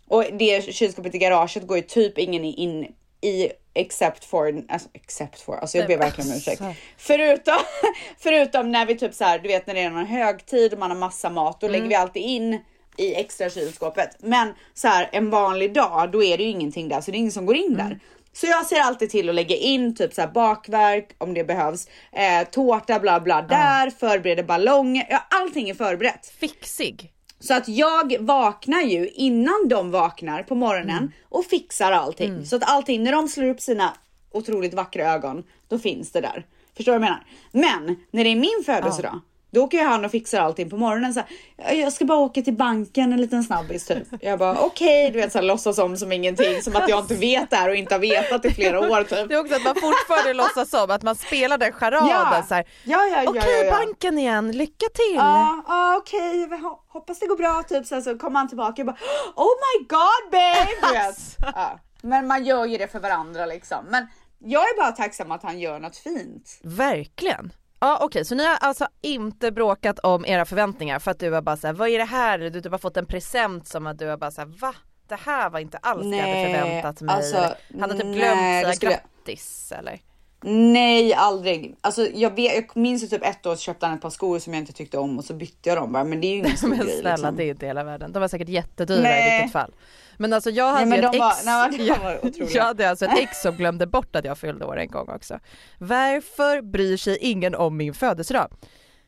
[0.08, 2.86] Och det kylskåpet i garaget går ju typ ingen in
[3.24, 6.62] i except for, alltså except for, alltså jag ber verkligen om ursäkt.
[6.96, 7.58] Förutom,
[8.18, 10.90] förutom när vi typ så här, du vet när det är någon högtid och man
[10.90, 12.60] har massa mat, då lägger vi alltid in
[12.96, 14.16] i extra kylskåpet.
[14.18, 17.18] Men så här en vanlig dag, då är det ju ingenting där, så det är
[17.18, 17.98] ingen som går in där.
[18.32, 21.88] Så jag ser alltid till att lägga in typ så här bakverk om det behövs,
[22.12, 26.26] eh, tårta bla bla där, förbereder ballonger, ja allting är förberett.
[26.26, 27.13] Fixig.
[27.46, 32.46] Så att jag vaknar ju innan de vaknar på morgonen och fixar allting.
[32.46, 33.92] Så att allting, när de slår upp sina
[34.30, 36.46] otroligt vackra ögon, då finns det där.
[36.76, 37.12] Förstår du vad jag
[37.52, 37.76] menar?
[37.84, 39.20] Men när det är min födelsedag,
[39.54, 41.14] då åker ju han och fixar allting på morgonen.
[41.14, 41.22] Så
[41.58, 44.02] här, jag ska bara åka till banken en liten snabbis typ.
[44.20, 47.14] Jag bara okej, du vet så här, låtsas om som ingenting, som att jag inte
[47.14, 49.28] vet det här och inte har vetat i flera år typ.
[49.28, 52.44] Det är också att man fortfarande låtsas som att man spelar den charaden Ja.
[52.48, 52.64] så här.
[52.84, 53.70] Ja, ja, ja, Okej, ja, ja.
[53.70, 55.14] banken igen, lycka till!
[55.16, 57.86] Ja, ja okej, ho- hoppas det går bra typ.
[57.86, 58.96] Sen så kommer han tillbaka och bara
[59.36, 60.92] Oh my god babe!
[60.98, 61.36] Vet.
[61.54, 61.78] Ja.
[62.02, 63.84] Men man gör ju det för varandra liksom.
[63.88, 64.06] Men
[64.38, 66.60] jag är bara tacksam att han gör något fint.
[66.62, 67.52] Verkligen.
[67.80, 71.42] Ja okej, så ni har alltså inte bråkat om era förväntningar för att du har
[71.42, 72.38] bara såhär, vad är det här?
[72.38, 74.74] Du typ har fått en present som att du har bara såhär, va?
[75.08, 77.14] Det här var inte alls det jag hade Nej, förväntat mig.
[77.16, 77.36] alltså,
[77.80, 80.00] han har typ nej, glömt säga jag- grattis eller?
[80.46, 81.76] Nej, aldrig.
[81.80, 84.38] Alltså jag, vet, jag minns ju typ ett år så köpte han ett par skor
[84.38, 86.04] som jag inte tyckte om och så bytte jag dem bara.
[86.04, 87.36] Men det är ju ingen stor Men grej snälla liksom.
[87.36, 88.12] det är inte hela världen.
[88.12, 89.38] De var säkert jättedyra i Nej.
[89.40, 89.72] vilket fall.
[90.18, 93.18] Men alltså jag hade ju ett de var- ex, nej, jag, jag hade alltså ett
[93.18, 95.38] ex som glömde bort att jag fyllde år en gång också.
[95.78, 98.48] Varför bryr sig ingen om min födelsedag?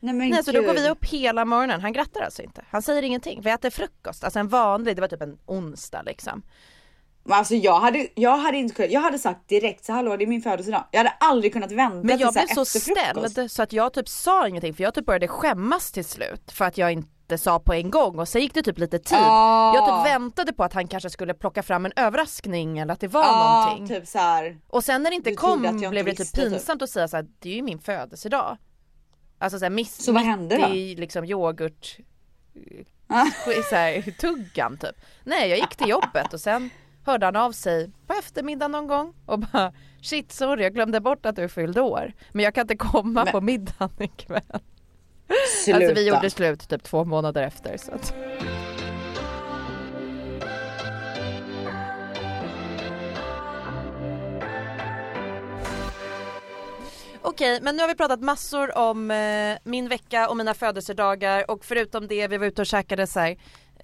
[0.00, 2.64] Nej men Nej så då går vi upp hela morgonen, han grattar alltså inte.
[2.70, 6.42] Han säger ingenting, vi äter frukost, alltså en vanlig, det var typ en onsdag liksom.
[7.24, 10.24] Men Alltså jag hade, jag hade inte kunnat, jag hade sagt direkt så hallå det
[10.24, 10.84] är min födelsedag.
[10.90, 13.32] Jag hade aldrig kunnat vänta Men jag till blev så efter frukost.
[13.32, 16.64] ställd så att jag typ sa ingenting för jag typ började skämmas till slut för
[16.64, 19.18] att jag inte sa på en gång och sen gick det typ lite tid.
[19.20, 19.74] Ah.
[19.74, 23.08] Jag typ väntade på att han kanske skulle plocka fram en överraskning eller att det
[23.08, 23.96] var Ja, någonting.
[23.96, 24.58] typ så här.
[24.68, 26.44] Och sen när det inte kom jag blev det inte typ typ.
[26.50, 28.56] pinsamt att säga såhär, det är ju min födelsedag.
[29.38, 30.68] Alltså såhär miss, Så vad hände då?
[30.74, 31.96] i liksom yoghurt
[33.08, 33.24] Ah.
[33.70, 34.96] så här, tuggan typ.
[35.24, 36.70] Nej jag gick till jobbet och sen
[37.04, 41.26] hörde han av sig på eftermiddagen någon gång och bara shit sorry jag glömde bort
[41.26, 42.12] att du fyllde år.
[42.32, 44.42] Men jag kan inte komma Men- på middagen ikväll.
[45.64, 45.76] Sluta.
[45.76, 48.14] Alltså vi gjorde slut typ två månader efter så att.
[57.22, 61.64] Okej, men nu har vi pratat massor om eh, min vecka och mina födelsedagar och
[61.64, 63.36] förutom det vi var ute och käkade så här,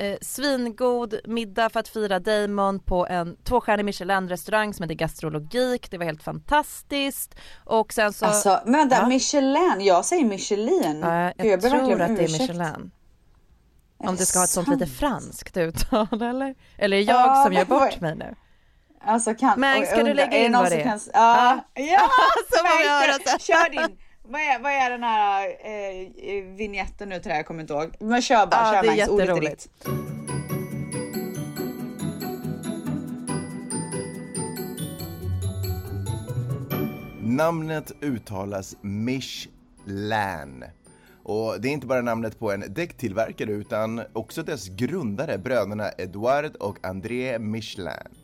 [0.03, 5.91] eh, svingod middag för att fira Damon på en tvåstjärnig Michelin restaurang som heter Gastrologik.
[5.91, 7.35] Det var helt fantastiskt
[7.65, 9.07] och sen så Alltså men vänta, Ja.
[9.07, 11.01] Michelin, jag säger Michelin.
[11.03, 12.39] Ja, jag, ber tror att det är.
[12.39, 12.91] Michelin.
[13.99, 16.55] Om det ska ha ett sånt lite franskt uttal eller?
[16.79, 18.35] Eller är jag Ja, som gör bort mig nu?
[19.05, 20.85] Alltså kan, Men ska jag du lägga in vad det är?
[20.85, 22.09] Kan, ja, ja.
[22.51, 23.39] Så får vi höra sen.
[23.39, 23.99] kör din.
[24.25, 27.37] Vad är, vad är den här eh, vignetten nu till det här?
[27.37, 27.91] Jag kommer inte ihåg.
[28.01, 29.11] Men kör bara, Ja, kör det är.
[29.11, 29.69] Ordet ditt.
[37.23, 40.65] Namnet uttalas Michelin.
[41.23, 46.57] Och det är inte bara namnet på en däcktillverkare utan också dess grundare, bröderna Edouard
[46.57, 48.22] och André Michelin.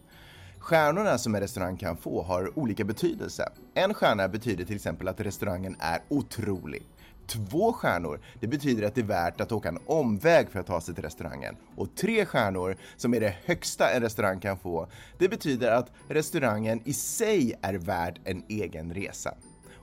[0.68, 3.48] Stjärnorna som en restaurang kan få har olika betydelse.
[3.74, 6.82] En stjärna betyder till exempel att restaurangen är otrolig.
[7.26, 10.80] Två stjärnor, det betyder att det är värt att åka en omväg för att ta
[10.80, 11.56] sig till restaurangen.
[11.76, 16.80] Och tre stjärnor, som är det högsta en restaurang kan få, det betyder att restaurangen
[16.84, 19.34] i sig är värd en egen resa.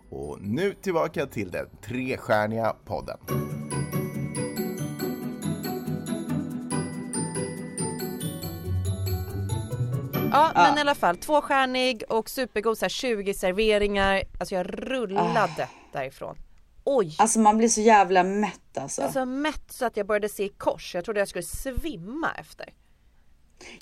[0.09, 3.17] Och nu tillbaka till den trestjärniga podden.
[10.31, 14.23] Ja, men i alla fall tvåstjärnig och supergod så här 20 serveringar.
[14.39, 16.38] Alltså jag rullade därifrån.
[16.83, 17.15] Oj!
[17.17, 19.01] Alltså man blir så jävla mätt alltså.
[19.01, 20.95] Jag var så mätt så att jag började se i kors.
[20.95, 22.73] Jag trodde jag skulle svimma efter.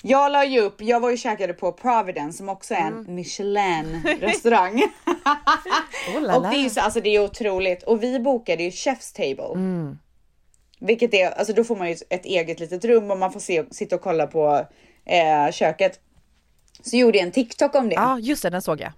[0.02, 3.14] Jag la ju upp, jag var ju käkade på Providence som också är en Mm.
[3.14, 4.82] Michelin restaurang.
[6.16, 7.82] Oh och det är ju så, alltså det är otroligt.
[7.82, 9.54] Och vi bokade ju Chef's Table.
[9.54, 9.98] Mm.
[10.80, 13.64] Vilket är, alltså då får man ju ett eget litet rum och man får se,
[13.70, 14.66] sitta och kolla på
[15.04, 16.00] eh, köket.
[16.84, 17.94] Så gjorde jag en TikTok om det.
[17.94, 18.92] Ja just det, den såg jag.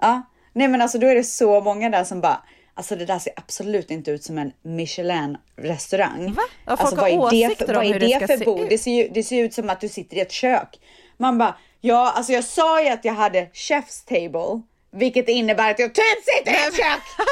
[0.00, 2.42] Ja, nej men alltså då är det så många där som bara
[2.74, 6.32] Alltså det där ser absolut inte ut som en Michelin restaurang.
[6.32, 6.42] Va?
[6.66, 8.66] Ja, alltså, vad är det för, vad är det det för bord?
[8.68, 10.80] Det ser, ju, det ser ut som att du sitter i ett kök.
[11.16, 14.62] Man bara, ja alltså jag sa ju att jag hade chef's table,
[14.92, 17.02] vilket innebär att jag typ sitter i ett kök.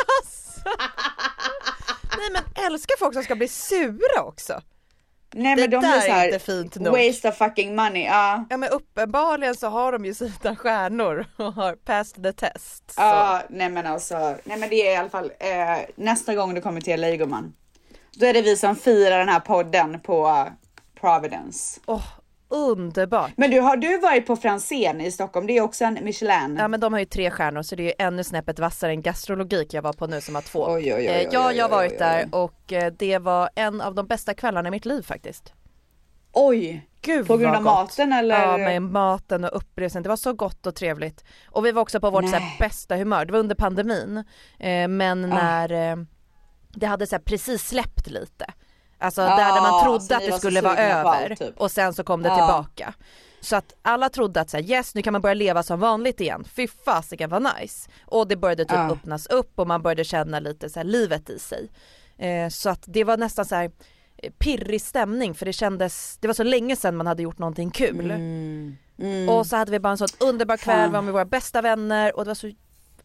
[2.18, 4.62] Nej men älskar folk som ska bli sura också.
[5.34, 6.92] Nej Det men de där blir så är här, inte fint nog.
[7.06, 8.04] waste of fucking money.
[8.04, 8.44] Ja.
[8.50, 12.94] Ja men uppenbarligen så har de ju sina stjärnor och har passed the test.
[12.96, 16.60] Ja, nej men alltså, nej men det är i alla fall eh, nästa gång du
[16.60, 17.52] kommer till LA gumman.
[18.16, 20.46] Då är det vi som firar den här podden på eh,
[21.00, 21.80] Providence.
[21.86, 22.04] Åh,
[22.48, 23.30] underbart.
[23.36, 25.46] Men du, har du varit på Franzén i Stockholm?
[25.46, 26.56] Det är också en Michelin.
[26.60, 29.02] Ja men de har ju tre stjärnor så det är ju ännu snäppet vassare än
[29.02, 30.64] gastrologik jag var på nu som har två.
[30.68, 33.94] Oj, oj, oj, Eh, ja, jag har varit där och eh, det var en av
[33.94, 35.52] de bästa kvällarna i mitt liv faktiskt.
[36.32, 36.88] Oj!
[37.00, 37.72] Gud På grund av gott.
[37.74, 38.42] maten eller?
[38.42, 40.02] Ja med maten och upplevelsen.
[40.02, 41.24] Det var så gott och trevligt.
[41.46, 43.24] Och vi var också på vårt här, bästa humör.
[43.24, 44.24] Det var under pandemin.
[44.58, 45.34] Eh, men Ah.
[45.34, 45.96] när eh,
[46.68, 48.46] det hade så här, precis släppt lite.
[48.98, 51.58] Alltså Ja, där, där man trodde att ni det skulle vara över allt, typ.
[51.60, 52.34] och sen så kom det Ja.
[52.36, 52.94] tillbaka.
[53.40, 56.20] Så att alla trodde att så här, yes nu kan man börja leva som vanligt
[56.20, 56.44] igen.
[56.56, 57.90] Fy fasiken vad nice.
[58.06, 58.90] Och det började typ Ja.
[58.92, 61.70] öppnas upp och man började känna lite så här, livet i sig.
[62.18, 63.70] Eh, så att det var nästan så här
[64.22, 67.70] eh, pirrig stämning för det kändes, det var så länge sedan man hade gjort någonting
[67.70, 68.12] kul.
[69.28, 70.92] Och så hade vi bara en sån underbar kväll, Mm.
[70.92, 72.50] Var med våra bästa vänner och det var så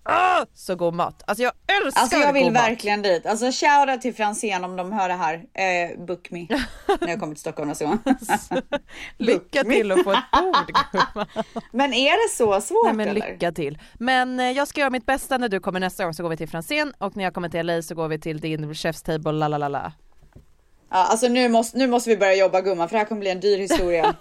[0.04, 1.24] ah, så god mat.
[1.28, 1.52] Alltså jag
[1.84, 2.64] älskar Alltså jag vill god mat.
[2.64, 3.26] verkligen dit.
[3.26, 5.34] Alltså shoutout till Franzén om de hör det här.
[5.36, 6.48] Eh, book me.
[7.02, 8.00] när jag kommer till Stockholm nästa gång.
[9.18, 10.78] Lycka till att få ett bord.
[11.72, 13.32] Men är det så svårt Nej men eller?
[13.32, 13.80] lycka till.
[13.94, 16.38] Men eh, jag ska göra mitt bästa när du kommer nästa gång så går vi
[16.38, 19.32] till Franzén och när jag kommer till LA så går vi till din chef's table
[19.32, 19.92] la la la la.
[20.94, 23.30] Ja, alltså nu måste, nu måste vi börja jobba gumman för det här kommer bli
[23.30, 24.16] en dyr historia.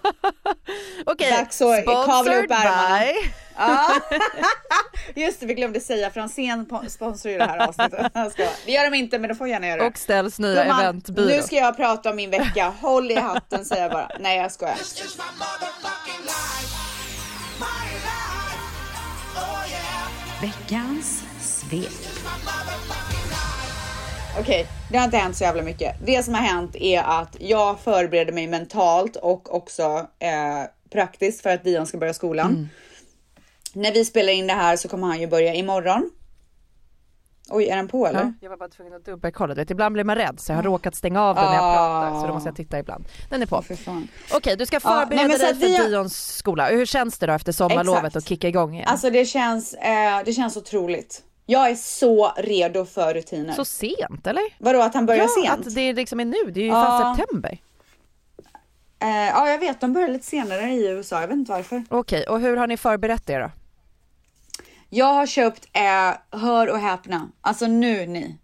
[1.05, 3.29] Okej, att kavla sponsored by.
[3.57, 3.89] Ja.
[5.15, 8.13] Just det, vi glömde säga Franzén po- sponsrar ju det här avsnittet.
[8.65, 9.87] Det gör de inte men de får gärna göra det.
[9.87, 11.25] Och ställs nya Gumman, eventbyrå.
[11.27, 12.73] Nu ska jag prata om min vecka.
[12.81, 14.09] Håll i hatten säger jag bara.
[14.19, 14.77] Nej jag skojar.
[20.41, 21.91] Veckans svep.
[24.39, 25.95] Okej, det har inte hänt så jävla mycket.
[26.05, 30.29] Det som har hänt är att jag förbereder mig mentalt och också eh,
[30.91, 32.49] praktiskt för att Dion ska börja skolan.
[32.51, 32.67] Mm.
[33.73, 36.09] När vi spelar in det här så kommer han ju börja imorgon.
[37.49, 38.19] Oj, är den på eller?
[38.19, 39.53] Ja, jag var bara tvungen att dubbelkolla.
[39.53, 42.01] Vet, ibland blir man rädd så jag har råkat stänga av den när jag Ah.
[42.01, 43.05] pratar så då måste jag titta ibland.
[43.29, 43.63] Den är på.
[44.33, 46.67] Okej, du ska förbereda nej, men så dig att för har- Dions skola.
[46.69, 48.15] Hur känns det då efter sommarlovet Exakt.
[48.15, 48.87] och kicka igång igen?
[48.87, 51.23] Alltså det känns, eh, det känns otroligt.
[51.45, 53.53] Jag är så redo för rutiner.
[53.53, 54.43] så sent eller?
[54.57, 55.67] Vadå att han börjar ja, sent?
[55.67, 56.51] att det liksom är nu.
[56.51, 56.85] Det är ju Ja.
[56.85, 57.57] fan september.
[58.99, 59.81] Eh, ja, jag vet.
[59.81, 61.21] De börjar lite senare i USA.
[61.21, 61.83] Jag vet inte varför.
[61.89, 63.51] Okej, och hur har ni förberett det då?
[64.89, 68.37] Jag har köpt, eh, hör och häpna, alltså nu ni.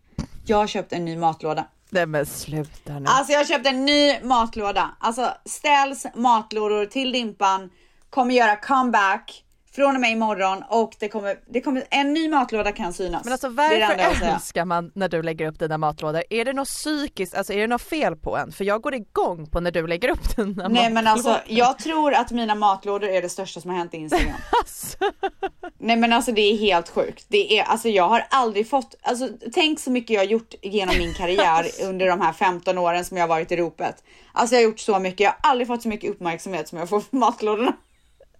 [0.46, 1.66] Jag har köpt en ny matlåda.
[1.90, 3.06] Nej men sluta nu.
[3.08, 4.90] Alltså jag har köpt en ny matlåda.
[5.00, 7.70] Alltså Ställs matlådor till Dimpan
[8.10, 12.72] kommer göra comeback från och med imorgon och det kommer, det kommer, en ny matlåda
[12.72, 13.24] kan synas.
[13.24, 16.24] Men alltså varför älskar man när du lägger upp dina matlådor?
[16.30, 18.52] Är det något psykiskt, alltså är det något fel på en?
[18.52, 20.70] För jag går igång på när du lägger upp dina matlådor.
[20.70, 23.98] Nej men alltså jag tror att mina matlådor är det största som har hänt i
[23.98, 24.36] Instagram.
[25.78, 27.26] Nej men alltså det är helt sjukt.
[27.28, 30.98] Det är, alltså jag har aldrig fått, alltså tänk så mycket jag har gjort genom
[30.98, 34.04] min karriär under de här 15 åren som jag har varit i ropet.
[34.32, 36.90] Alltså jag har gjort så mycket, jag har aldrig fått så mycket uppmärksamhet som jag
[36.90, 37.74] får för matlådorna.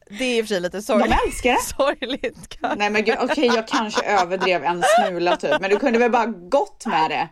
[0.10, 1.12] Det är i och för sig lite sorgligt.
[1.12, 1.60] De älskar det.
[1.78, 2.80] Sorgligt kanske.
[2.80, 6.26] Nej men gud, okej jag kanske överdrev en smula typ, men du kunde väl bara
[6.26, 7.28] gått med det.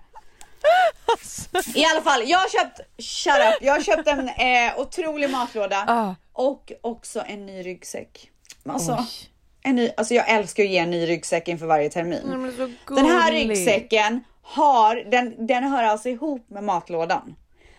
[1.76, 5.86] I alla fall, jag har köpt, shut up, jag har köpt en eh, otrolig matlåda
[5.88, 6.16] Ah.
[6.34, 8.32] och också en ny ryggsäck.
[8.66, 9.30] Alltså, Oj.
[9.64, 12.52] en ny, alltså jag älskar att ge en ny ryggsäck inför varje termin.
[12.88, 17.36] Så Den här ryggsäcken har, den, den hör alltså ihop med matlådan.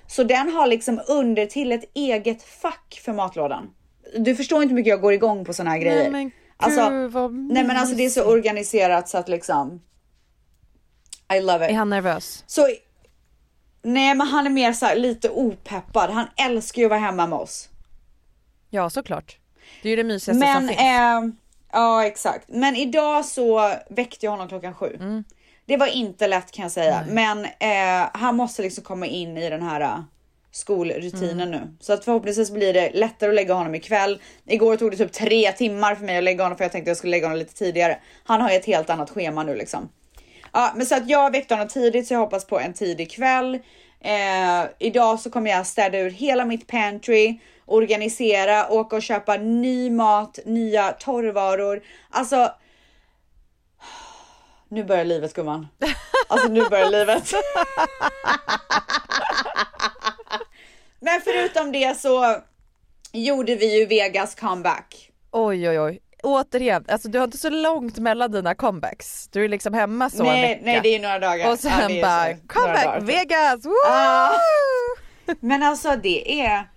[0.07, 3.71] Så den har liksom under till ett eget fack för matlådan.
[4.17, 6.03] Du förstår inte hur mycket jag går igång på såna här grejer.
[6.03, 9.81] Nej men gud Alltså, vad Nej men alltså det är så organiserat så att liksom
[11.37, 11.77] I love Är it.
[11.77, 12.45] han nervös?
[12.47, 12.69] Så
[13.83, 16.11] Nej men han är mer så här, lite opeppad.
[16.11, 17.69] Han älskar ju att vara hemma med oss.
[18.71, 19.39] Ja såklart.
[19.83, 20.81] Det är ju det mysigaste som Men finns.
[20.81, 21.41] eh,
[21.73, 22.45] ja exakt.
[22.49, 24.97] Men idag så väckte jag honom klockan sju.
[25.01, 25.25] Mm.
[25.67, 27.05] Det var inte lätt kan jag säga.
[27.09, 29.99] Men eh, han måste liksom komma in i den här eh,
[30.59, 31.51] skolrutinen Mm.
[31.51, 31.77] nu.
[31.81, 34.23] Så att förhoppningsvis blir det lättare att lägga honom ikväll.
[34.47, 36.97] Igår tog det typ tre timmar för mig att lägga honom för jag tänkte jag
[36.97, 37.99] skulle lägga honom lite tidigare.
[38.25, 39.89] Han har ju ett helt annat schema nu liksom.
[40.53, 43.55] Ja, men så att jag väckte honom tidigt så jag hoppas på en tidig kväll.
[44.01, 49.91] Eh, idag så kommer jag städa ur hela mitt pantry, organisera, åka och köpa ny
[49.91, 51.83] mat, nya torrvaror.
[52.11, 52.53] Alltså.
[54.69, 55.69] Nu börjar livet gumman.
[56.29, 57.31] Alltså nu börjar livet.
[61.01, 62.37] Men förutom det så
[63.13, 65.11] gjorde vi ju Vegas comeback.
[65.31, 66.01] Oj oj oj.
[66.23, 69.29] Återigen, alltså du har inte så långt mellan dina comebacks.
[69.29, 70.61] Du är liksom hemma så en nej, vecka.
[70.65, 71.53] nej, det är några dagar.
[71.53, 73.03] Och sen Ja, bara så- comeback.
[73.03, 73.67] Vegas!
[73.89, 74.31] Ah.
[75.41, 76.69] Men alltså det är...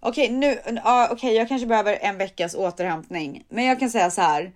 [0.00, 4.20] Okej, nu, ja, okej, jag kanske behöver en veckas återhämtning, men jag kan säga så
[4.22, 4.52] här.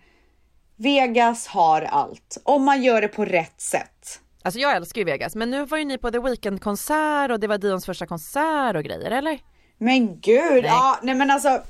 [0.77, 4.21] Vegas har allt om man gör det på rätt sätt.
[4.45, 7.41] Alltså jag älskar ju Vegas men nu var ju ni på The Weeknd konsert och
[7.41, 9.39] det var Dions första konsert och grejer eller?
[9.79, 11.63] Men gud, ja, nej men alltså.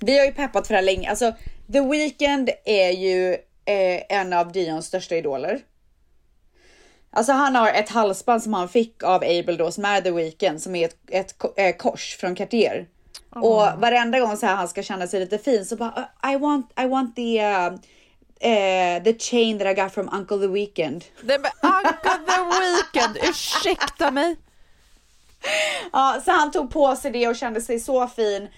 [0.00, 1.10] Vi har ju peppat för det här länge.
[1.10, 1.32] Alltså,
[1.72, 3.32] The Weeknd är ju
[3.64, 5.60] eh, en av Dions största idoler.
[7.10, 10.62] Alltså han har ett halsband som han fick av Abel då som är The Weeknd
[10.62, 12.86] som är ett, ett ko- eh, kors från Cartier.
[13.30, 16.72] Och varenda gång så här han ska känna sig lite fin så bara I want,
[16.80, 17.74] I want the uh,
[18.44, 21.04] eh, the chain that I got from Uncle The Weeknd.
[21.22, 24.36] Nej men Uncle The Weeknd, ursäkta mig!
[25.92, 28.48] Ja, så han tog på sig det och kände sig så fin.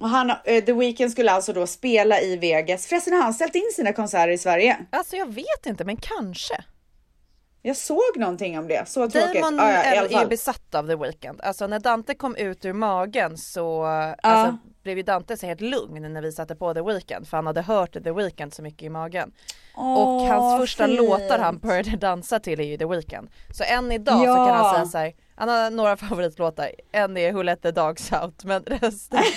[0.00, 2.86] Och han, eh, The Weeknd skulle alltså då spela i Vegas.
[2.86, 4.86] Förresten har han ställt in sina konserter i Sverige.
[4.90, 6.64] Alltså jag vet inte men kanske.
[7.62, 8.88] Jag såg någonting om det.
[8.88, 9.42] Så tråkigt.
[9.42, 11.40] Damon Ja, ja, är besatt av The Weeknd.
[11.40, 13.84] Alltså när Dante kom ut ur magen så
[14.22, 17.46] alltså, blev ju Dante så helt lugn när vi satte på The Weeknd för han
[17.46, 19.32] hade hört The Weeknd så mycket i magen.
[19.74, 20.98] och Åh, hans första fint.
[21.00, 23.28] låtar han började dansa till är ju The Weeknd.
[23.50, 24.34] Så än idag så Ja.
[24.46, 28.12] kan han säga så här, han har några favoritlåtar, en är Who Let The Dogs
[28.12, 29.22] Out men resten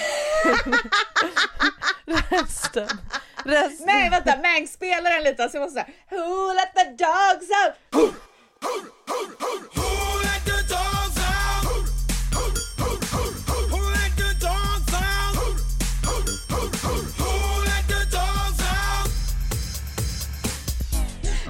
[2.06, 2.88] Resten,
[3.46, 7.50] resten Nej vänta, Mangs spelar den lite så jag måste säga Who let the dogs
[7.66, 8.14] out?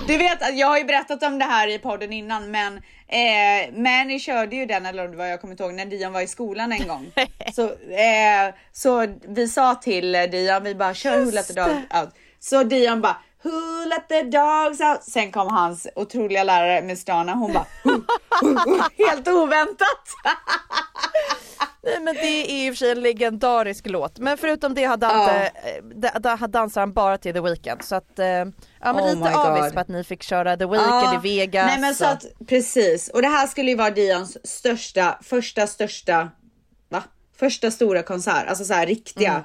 [0.07, 3.73] Du vet att jag har ju berättat om det här i podden innan men eh,
[3.73, 6.71] Manny körde ju den eller vad jag kommer inte ihåg när Dion var i skolan
[6.71, 7.11] en gång.
[7.53, 12.09] så, eh, så vi sa till Dion, vi bara kör Who let the out.
[12.39, 15.03] Så Dion bara Who let the dogs out?
[15.03, 17.91] Sen kom hans otroliga lärare Miss Dana, hon bara "Who,
[18.41, 20.07] who, who?" Helt oväntat.
[21.83, 24.97] Nej men det är i och för sig en legendarisk låt men förutom det har
[24.97, 25.51] Dante,
[26.01, 26.19] ja.
[26.19, 28.45] da, dansar han bara till The Weeknd så att eh, ja
[28.81, 31.65] men Oh lite avis på att ni fick köra The Weeknd Ja, i Vegas.
[31.65, 36.29] Nej men så att precis och det här skulle ju vara Dions största, första största,
[36.89, 37.03] va?
[37.39, 39.43] Första stora konsert, alltså så här riktiga.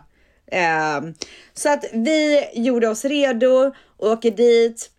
[0.52, 1.14] Ehm,
[1.52, 3.72] så att vi gjorde oss redo
[4.08, 4.90] åker dit.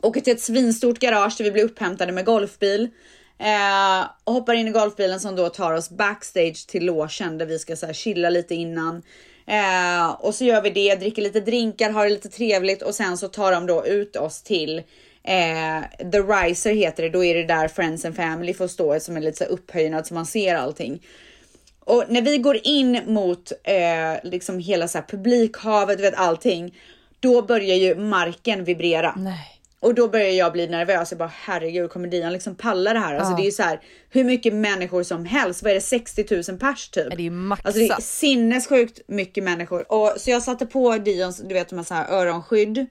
[0.00, 2.88] Åker till ett svinstort garage där vi blir upphämtade med golfbil.
[3.38, 7.58] Eh, och hoppar in i golfbilen som då tar oss backstage till logen där vi
[7.58, 9.02] ska så här chilla lite innan.
[9.46, 13.18] Eh, och så gör vi det, dricker lite drinkar, har det lite trevligt och sen
[13.18, 14.78] så tar de då ut oss till
[15.24, 17.08] eh, The Riser heter det.
[17.08, 20.14] Då är det där Friends and Family får stå som är lite så upphöjnad så
[20.14, 21.02] man ser allting.
[21.84, 26.74] Och när vi går in mot eh, liksom hela så här publikhavet, du vet allting,
[27.22, 29.14] då börjar ju marken vibrera.
[29.16, 29.48] Nej.
[29.80, 31.10] Och då börjar jag bli nervös.
[31.10, 33.14] Jag bara herregud, kommer Dian liksom palla det här?
[33.14, 33.80] Alltså det är ju så här
[34.10, 35.62] hur mycket människor som helst.
[35.62, 37.10] Vad är det 60 000 pers typ?
[37.10, 37.66] Det är ju maxat.
[37.66, 39.92] Alltså det är sinnessjukt mycket människor.
[39.92, 42.86] Och så jag satte på Dions, du vet de här, så här öronskydd.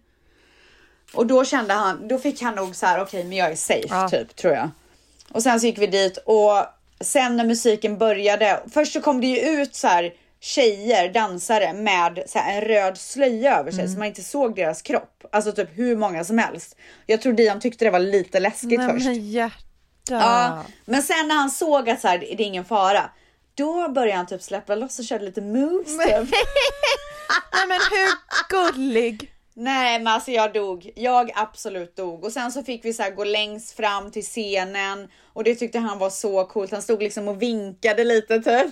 [1.14, 3.88] Och då kände han, då fick han nog så här okej, men jag är safe
[3.90, 4.10] Ja.
[4.10, 4.70] typ tror jag.
[5.32, 6.66] Och sen så gick vi dit och
[7.00, 12.24] sen när musiken började, först så kom det ju ut så här tjejer, dansare med
[12.28, 13.94] så en röd slöja över sig Mm.
[13.94, 15.24] så man inte såg deras kropp.
[15.32, 16.76] Alltså typ hur många som helst.
[17.06, 19.06] Jag tror Dion tyckte det var lite läskigt Nej först.
[19.06, 19.56] men hjärta.
[20.10, 23.10] Ja, men sen när han såg att så här, det är ingen fara,
[23.56, 26.08] då började han typ släppa loss och körde lite moves typ.
[27.54, 28.12] Nej men hur
[28.50, 29.32] gullig.
[29.54, 30.92] Nej men alltså jag dog.
[30.96, 32.24] Jag absolut dog.
[32.24, 35.98] Och sen så fick vi så gå längst fram till scenen och det tyckte han
[35.98, 36.72] var så coolt.
[36.72, 38.72] Han stod liksom och vinkade lite typ.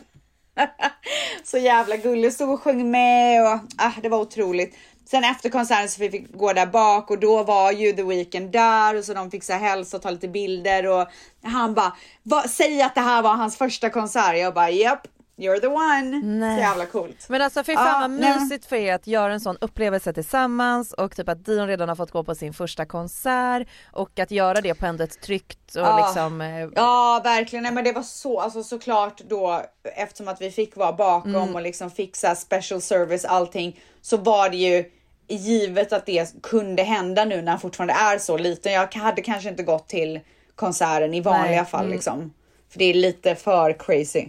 [1.44, 2.34] så jävla gullig.
[2.34, 4.76] Stod och sjöng med och ah, det var otroligt.
[5.06, 8.52] Sen efter konserten så fick vi gå där bak och då var ju The Weeknd
[8.52, 11.08] där och så de fick så här hälsa och ta lite bilder och
[11.44, 14.38] han bara, säg att det här var hans första konsert.
[14.38, 15.08] Jag bara, japp,
[15.40, 16.20] you're the one.
[16.24, 16.58] Nej.
[16.58, 17.26] Så jävla coolt.
[17.30, 20.94] Men alltså fy fan Ja, vad mysigt för er att göra en sån upplevelse tillsammans
[20.94, 24.62] och typ att Dion redan har fått gå på sin första konsert och att göra
[24.62, 26.06] det på ändå ett tryggt och Ja.
[26.08, 27.64] liksom eh, Ja, verkligen.
[27.64, 29.62] Nej, men det var så, alltså såklart då
[29.96, 31.56] eftersom att vi fick vara bakom Mm.
[31.56, 34.92] och liksom fixa special service allting så var det ju
[35.28, 38.74] givet att det kunde hända nu när han fortfarande är så liten.
[38.74, 40.20] Jag hade kanske inte gått till
[40.56, 41.94] konserten i vanliga Nej, fall mm.
[41.94, 42.34] liksom.
[42.70, 44.26] För det är lite för crazy.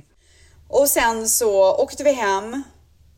[0.70, 2.62] Och sen så åkte vi hem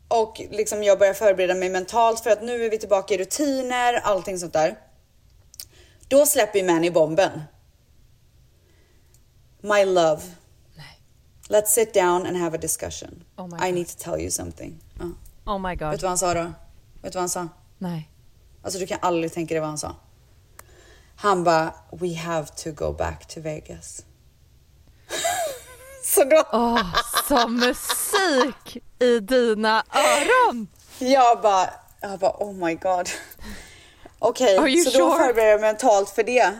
[0.07, 3.93] och liksom jag började förbereda mig mentalt för att nu är vi tillbaka i rutiner,
[3.93, 4.79] allting sånt där.
[6.07, 7.41] Då släpper ju Manny bomben.
[9.61, 10.21] My love.
[11.49, 13.23] Let's sit down and have a discussion.
[13.37, 13.73] Oh my I God.
[13.73, 14.79] need to tell you something.
[14.99, 15.05] Ja.
[15.53, 16.01] oh my Vet du god.
[16.01, 16.43] vad han sa då?
[17.01, 17.47] Vet du vad han sa?
[17.77, 18.09] Nej.
[18.63, 19.95] Alltså du kan aldrig tänka dig vad han sa.
[21.15, 24.05] Han bara, we have to go back to Vegas.
[26.15, 26.95] Så då, Åh,
[27.27, 30.67] som musik i dina öron.
[30.99, 31.69] jag bara,
[32.01, 33.09] jag bara oh my god.
[34.19, 35.25] Okej, you så då sure?
[35.25, 36.51] förberedde jag mig mentalt för det.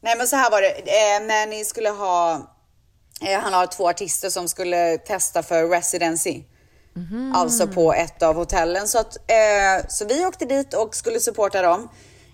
[0.00, 2.32] Nej men så här var det, eh, Manny skulle ha,
[3.26, 6.42] eh, han har två artister som skulle testa för residency.
[6.96, 7.32] Mhm.
[7.36, 8.88] Alltså på ett av hotellen.
[8.88, 11.88] Så, att, eh, så vi åkte dit och skulle supporta dem.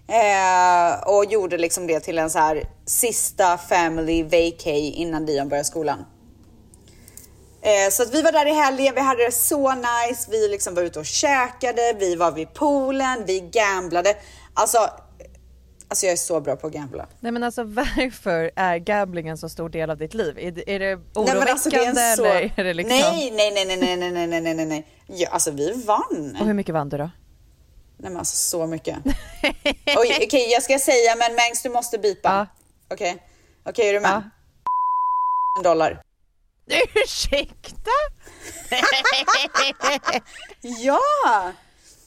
[0.08, 5.64] Eh, och gjorde liksom det till en så här sista family vacay innan Dion började
[5.64, 6.04] skolan.
[7.64, 10.74] Eh, så att vi var där i helgen, vi hade det så nice, vi liksom
[10.74, 14.16] var ute och käkade, vi var vid poolen, vi gamblade.
[14.54, 14.78] Alltså,
[15.88, 17.06] alltså jag är så bra på att gambla.
[17.20, 20.38] Nej men alltså varför är gambling en så stor del av ditt liv?
[20.38, 22.96] Är det, är det Nej, oroväckande men alltså, det är så- eller är det liksom?
[22.98, 24.86] Nej, nej, nej, nej, nej, nej, nej, nej, nej, nej, nej.
[25.06, 26.36] Ja, alltså vi vann.
[26.40, 27.10] Och hur mycket vann du då?
[27.98, 28.96] Nej men alltså så mycket.
[29.96, 32.28] Okej, jag ska säga men Mangs du måste bipa.
[32.28, 32.46] Ja.
[32.94, 33.16] Okej,
[33.64, 34.10] okej är du med?
[34.10, 34.22] Ja.
[35.58, 36.02] En dollar.
[36.94, 37.90] Ursäkta?
[40.60, 41.00] Ja!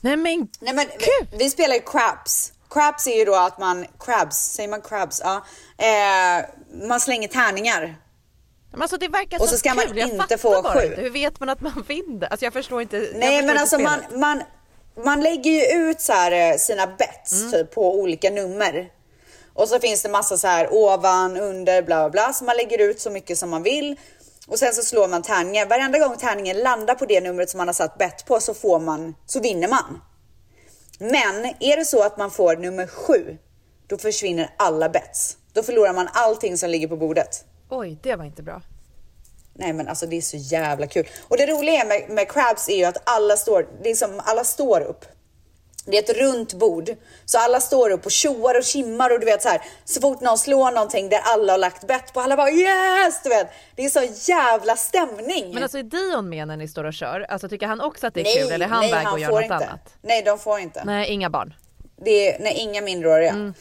[0.01, 2.53] Nej men Nej men vi, vi spelar ju craps.
[2.69, 5.21] Craps är ju då att man, crabs, säger man crabs?
[5.23, 5.45] Ja.
[5.85, 6.45] Eh,
[6.87, 7.95] man slänger tärningar.
[8.71, 10.85] Men alltså det verkar Och så ska man kul, jag inte få bara sju.
[10.87, 11.01] inte.
[11.01, 12.27] Hur vet man att man vinner?
[12.27, 12.97] Alltså jag förstår inte.
[12.97, 14.43] Nej förstår men inte alltså man, man,
[15.05, 17.51] man lägger ju ut så här eh, sina bets Mm.
[17.51, 18.89] typ på olika nummer.
[19.53, 22.33] Och så finns det massa så här ovan, under, bla bla bla.
[22.33, 23.99] Så man lägger ut så mycket som man vill.
[24.47, 25.67] Och sen så slår man tärningen.
[25.69, 28.79] Varenda gång tärningen landar på det numret som man har satt bett på så får
[28.79, 30.01] man, så vinner man.
[30.99, 33.37] Men är det så att man får nummer sju,
[33.87, 35.37] då försvinner alla bets.
[35.53, 37.45] Då förlorar man allting som ligger på bordet.
[37.69, 38.61] Oj, det var inte bra.
[39.53, 41.07] Nej men alltså det är så jävla kul.
[41.27, 44.43] Och det roliga med, med crabs är ju att alla står, det är som alla
[44.43, 45.05] står upp.
[45.91, 46.89] Det är ett runt bord.
[47.25, 49.61] Så alla står upp och tjoar och kimmar och du vet så här.
[49.85, 53.21] Så fort någon slår någonting där alla har lagt bett på, alla bara yes!
[53.23, 53.47] Du vet.
[53.75, 55.53] Det är så jävla stämning.
[55.53, 57.25] Men alltså är Dion med när ni står och kör?
[57.29, 59.29] Alltså tycker han också att det är nej, kul eller är han väg och gör
[59.29, 59.55] något inte.
[59.55, 59.93] annat?
[60.01, 60.83] Nej, de får inte.
[60.85, 61.53] Nej, inga barn.
[62.05, 63.31] Det är, nej, inga minderåriga.
[63.31, 63.53] Mm.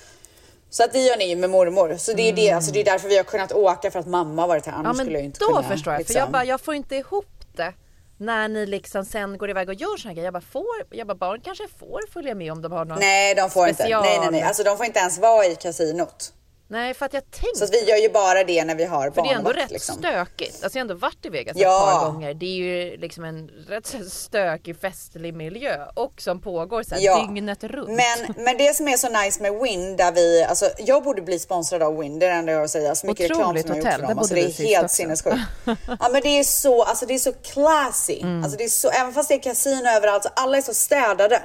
[0.71, 1.97] Så att Dion är ju med mormor.
[1.99, 4.43] Så det är, det, alltså det är därför vi har kunnat åka för att mamma
[4.43, 4.73] har varit här.
[4.73, 5.63] Ja Annars men skulle jag inte då kunna.
[5.63, 5.99] förstår jag.
[5.99, 6.19] För liksom.
[6.19, 7.73] jag bara, jag får inte ihop det.
[8.19, 10.27] När ni liksom sen går iväg och gör såna grejer.
[10.27, 13.35] Jag bara, får, jag bara barn kanske får följa med om de har någon Nej,
[13.35, 13.83] de får inte.
[13.83, 14.03] special.
[14.03, 14.43] Nej, nej, nej.
[14.43, 16.33] Alltså de får inte ens vara i kasinot.
[16.69, 19.11] Nej för att jag tänkte Så att vi gör ju bara det när vi har
[19.11, 19.97] För det är ändå barnvakt, rätt liksom.
[19.97, 20.63] stökigt.
[20.65, 21.89] Alltså jag har ändå varit i Vegas Ja.
[21.91, 22.35] ett par gånger.
[22.35, 27.19] Det är ju liksom en rätt stökig festlig miljö och som pågår så här Ja.
[27.19, 27.89] dygnet runt.
[27.89, 31.39] Men, men det som är så nice med Wind, där vi, alltså jag borde bli
[31.39, 32.95] sponsrad av Wind, det är det enda jag har att säga.
[32.95, 34.19] Så mycket reklam som jag har gjort för dem.
[34.19, 35.37] Alltså, det är helt sinnessjukt.
[36.01, 38.21] ja men det är så, alltså det är så classy.
[38.21, 38.43] Mm.
[38.45, 41.43] Alltså det är så, även fast det är kasino överallt, så alla är så städade.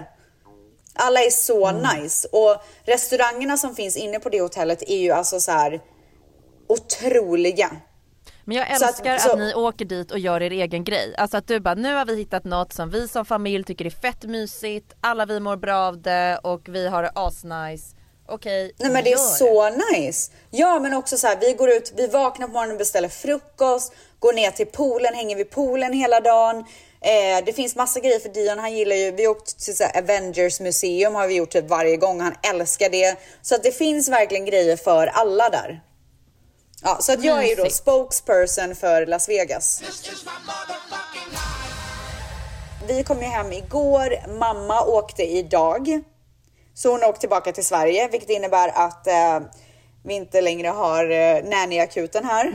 [1.02, 1.82] Alla är så Mm.
[2.04, 2.28] nice.
[2.32, 5.82] Och restaurangerna som finns inne på det hotellet är ju alltså så här
[6.68, 7.72] otroliga.
[8.46, 11.16] Men jag Så att- älskar att, så- ni åker dit och gör er egen grej.
[11.18, 13.90] Alltså att du bara, nu har vi hittat något som vi som familj tycker är
[13.90, 17.96] fett mysigt, alla vi mår bra av det och vi har det asnice.
[18.28, 20.32] Okej, Nej men det är så nice.
[20.50, 23.94] Ja men också så här, vi går ut, vi vaknar på morgonen och beställer frukost,
[24.20, 26.66] går ner till poolen, hänger vid poolen hela dagen.
[27.04, 29.84] Eh, det finns massa grejer för Dion, han gillar ju, vi har åkt till så
[29.84, 33.18] Avengers museum har vi gjort typ varje gång, han älskar det.
[33.42, 35.82] Så att det finns verkligen grejer för alla där.
[36.84, 39.84] Ja, så att jag är ju då spokesperson för Las Vegas.
[42.88, 46.02] Vi kom ju hem igår, mamma åkte idag.
[46.74, 49.40] Så hon har åkt tillbaka till Sverige, vilket innebär att eh,
[50.04, 52.46] vi inte längre har eh, nanny-akuten här.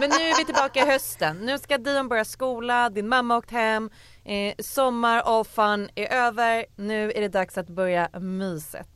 [0.00, 1.36] Men nu är vi tillbaka i hösten.
[1.36, 3.90] Nu ska Dion börja skola, din mamma åkt hem,
[4.24, 6.66] eh, sommar all fun är över.
[6.76, 8.88] Nu är det dags att börja myset.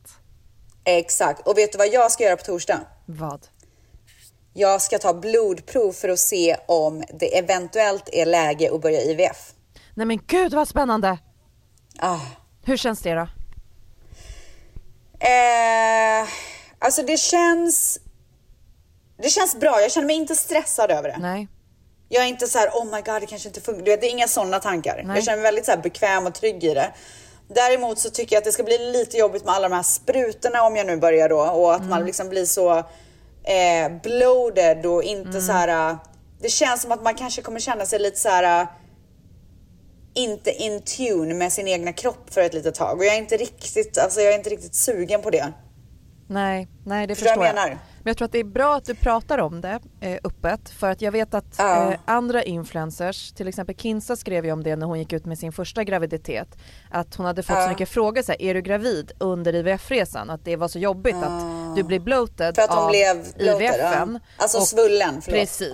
[0.83, 1.47] Exakt.
[1.47, 2.79] Och vet du vad jag ska göra på torsdag?
[3.05, 3.47] Vad?
[4.53, 9.53] Jag ska ta blodprov för att se om det eventuellt är läge att börja IVF.
[9.95, 11.17] Nej men gud vad spännande!
[11.99, 12.19] Ah.
[12.63, 13.27] Hur känns det då?
[15.19, 16.27] Eh,
[16.81, 17.99] alltså det känns...
[19.21, 19.81] Det känns bra.
[19.81, 21.17] Jag känner mig inte stressad över det.
[21.19, 21.47] Nej.
[22.09, 23.83] Jag är inte så här, oh my god, det kanske inte funkar.
[23.85, 25.01] Du vet, Det är inga sådana tankar.
[25.05, 25.15] Nej.
[25.15, 26.93] Jag känner mig väldigt så bekväm och trygg i det.
[27.47, 30.63] Däremot så tycker jag att det ska bli lite jobbigt med alla de här sprutorna
[30.63, 31.89] om jag nu börjar då och att Mm.
[31.89, 32.77] man liksom blir så
[33.43, 35.41] eh, bloated och inte Mm.
[35.41, 35.89] så här.
[35.91, 35.97] eh,
[36.41, 38.61] Det känns som att man kanske kommer känna sig lite så här.
[38.61, 38.67] eh,
[40.13, 43.37] Inte in tune med sin egna kropp för ett litet tag och jag är inte
[43.37, 45.53] riktigt, alltså jag är inte riktigt sugen på det.
[46.33, 47.55] Nej, nej det Förstår förstår jag.
[47.55, 47.69] jag menar?
[48.03, 50.89] Men jag tror att det är bra att du pratar om det eh, öppet för
[50.89, 51.91] att jag vet att Ja.
[51.93, 55.37] eh, andra influencers, till exempel Kinsa skrev ju om det när hon gick ut med
[55.39, 56.57] sin första graviditet
[56.91, 57.69] att hon hade fått så Ja.
[57.69, 60.29] mycket frågor så här, är du gravid under IVF-resan?
[60.29, 63.61] Att det var så jobbigt att du blir bloated För att hon av blev bloated,
[63.61, 64.19] IVF-en.
[64.37, 65.39] Alltså Och- svullen, förlåt.
[65.39, 65.73] Precis.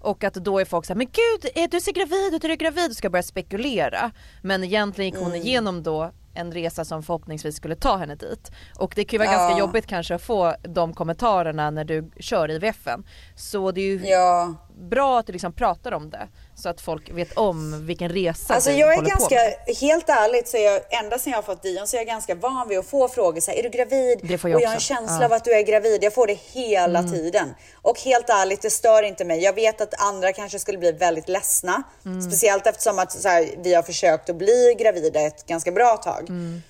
[0.00, 2.56] Och att då är folk såhär, men gud är du ser gravid ut, är du
[2.56, 2.90] gravid?
[2.90, 4.10] Och ska börja spekulera.
[4.42, 5.42] Men egentligen gick hon Mm.
[5.46, 8.50] igenom då en resa som förhoppningsvis skulle ta henne dit.
[8.78, 9.58] Och det kan ju vara ganska Ja.
[9.58, 13.04] jobbigt kanske att få de kommentarerna när du kör IVFen.
[13.34, 14.54] Så det är ju Ja.
[14.90, 16.28] bra att du liksom pratar om det.
[16.58, 19.76] Så att folk vet om vilken resa Alltså du jag är ganska, på med.
[19.76, 22.34] helt ärligt så är jag, ända sedan jag har fått Dion så är jag ganska
[22.34, 24.18] van vid att få frågor så här, är du gravid?
[24.22, 24.86] Det får jag och jag har en också.
[24.94, 25.16] känsla Ja.
[25.16, 25.26] Mm.
[25.26, 26.04] av att du är gravid.
[26.04, 27.54] Jag får det hela tiden.
[27.82, 29.42] Och helt ärligt, det stör inte mig.
[29.42, 31.82] Jag vet att andra kanske skulle bli väldigt ledsna.
[32.04, 32.22] Mm.
[32.22, 36.28] Speciellt eftersom att så här, vi har försökt att bli gravida ett ganska bra tag.
[36.28, 36.62] Mm.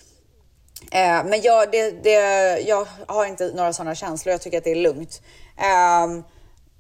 [0.93, 2.13] Eh, men jag, det, det,
[2.61, 4.33] jag har inte några sådana känslor.
[4.33, 5.23] Jag tycker att det är lugnt.
[5.59, 6.25] Ehm,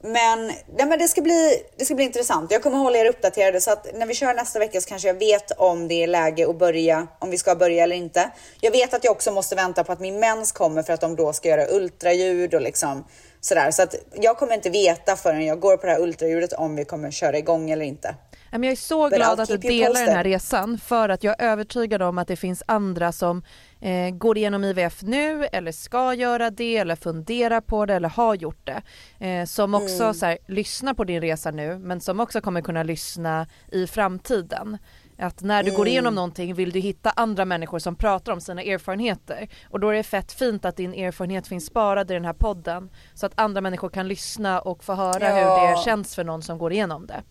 [0.07, 2.51] men, nej, men det, ska bli, det ska bli intressant.
[2.51, 5.15] Jag kommer hålla er uppdaterade så att när vi kör nästa vecka så kanske jag
[5.15, 8.31] vet om det är läge att börja, om vi ska börja eller inte.
[8.61, 11.17] Jag vet att jag också måste vänta på att min mens kommer för att de
[11.17, 13.05] då ska göra ultraljud och liksom
[13.41, 13.71] sådär.
[13.71, 16.85] Så att jag kommer inte veta förrän jag går på det här ultraljudet om vi
[16.85, 18.15] kommer köra igång eller inte.
[18.51, 21.47] Jag är så But glad att du delar den här resan för att jag är
[21.47, 23.43] övertygad om att det finns andra som
[23.81, 28.35] eh, går igenom IVF nu eller ska göra det eller funderar på det eller har
[28.35, 28.83] gjort det.
[29.27, 30.15] Eh, som också Mm.
[30.15, 34.79] så här, lyssnar på din resa nu men som också kommer kunna lyssna i framtiden.
[35.19, 35.79] Att när du Mm.
[35.79, 39.89] går igenom någonting vill du hitta andra människor som pratar om sina erfarenheter och då
[39.89, 43.33] är det fett fint att din erfarenhet finns sparad i den här podden så att
[43.35, 45.35] andra människor kan lyssna och få höra Ja.
[45.61, 47.23] hur det känns för någon som går igenom det.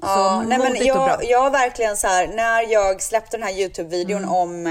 [0.00, 1.08] Så Ja, nej men modigt och bra.
[1.08, 4.30] jag, jag verkligen så här, när jag släppte den här Youtube-videon Mm.
[4.32, 4.66] om,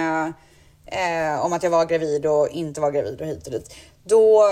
[0.91, 3.73] eh, eh, om att jag var gravid och inte var gravid och hit och dit.
[4.03, 4.43] Då,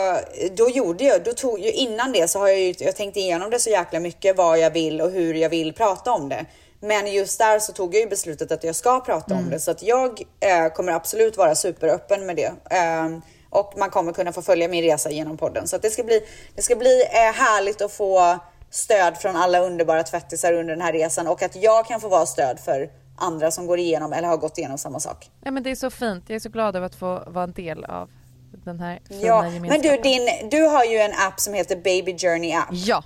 [0.58, 3.60] då gjorde jag, då tog, innan det så har jag ju, jag tänkt igenom det
[3.60, 6.46] så jäkla mycket vad jag vill och hur jag vill prata om det.
[6.80, 9.44] Men just där så tog jag ju beslutet att jag ska prata Mm.
[9.46, 12.52] om det så att jag eh, kommer absolut vara superöppen med det.
[12.70, 13.10] Eh,
[13.50, 15.68] och man kommer kunna få följa min resa genom podden.
[15.68, 16.22] Så att det ska bli,
[16.56, 18.40] det ska bli eh, härligt att få
[18.74, 22.26] stöd från alla underbara tvättisar under den här resan och att jag kan få vara
[22.26, 25.30] stöd för andra som går igenom eller har gått igenom samma sak.
[25.44, 26.24] Ja, men det är så fint.
[26.28, 28.10] Jag är så glad över att få vara en del av
[28.66, 32.18] den här fina Ja, men du, din, du har ju en app som heter Baby
[32.18, 32.68] Journey app.
[32.72, 33.04] Ja,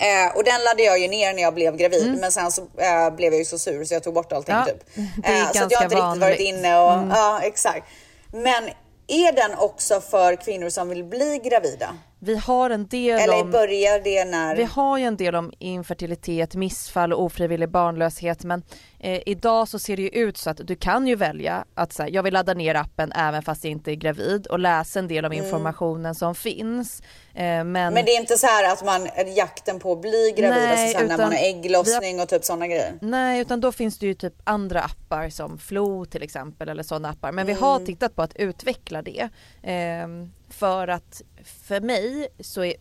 [0.00, 3.16] Eh, och den laddade jag ju ner när jag blev gravid men sen så eh,
[3.16, 4.66] blev jag ju så sur så jag tog bort allting Mm.
[4.66, 4.84] Ja, typ.
[5.24, 6.40] det är så att jag har inte riktigt varit vanligt.
[6.40, 6.58] Mm.
[6.58, 7.86] inne och ja exakt.
[8.32, 8.64] Men
[9.06, 11.96] är den också för kvinnor som vill bli gravida?
[12.20, 13.50] Vi har en del Eller om...
[13.50, 14.56] börjar det när...
[14.56, 18.62] Vi har ju en del om infertilitet, missfall och ofrivillig barnlöshet men
[19.00, 22.08] eh, idag så ser det ju ut så att du kan ju välja att säga
[22.08, 25.24] jag vill ladda ner appen även fast jag inte är gravid och läsa en del
[25.24, 27.02] av informationen som finns.
[27.34, 30.62] Eh, men, Men det är inte så här att man, jakten på att bli gravid,
[30.62, 32.98] Nej, alltså sen när utan man har ägglossning och typ sådana grejer?
[33.00, 37.08] Nej utan då finns det ju typ andra appar som Flo till exempel eller sådana
[37.08, 39.28] appar men vi har tittat på att utveckla det.
[39.62, 42.74] ehm, för att för mig så är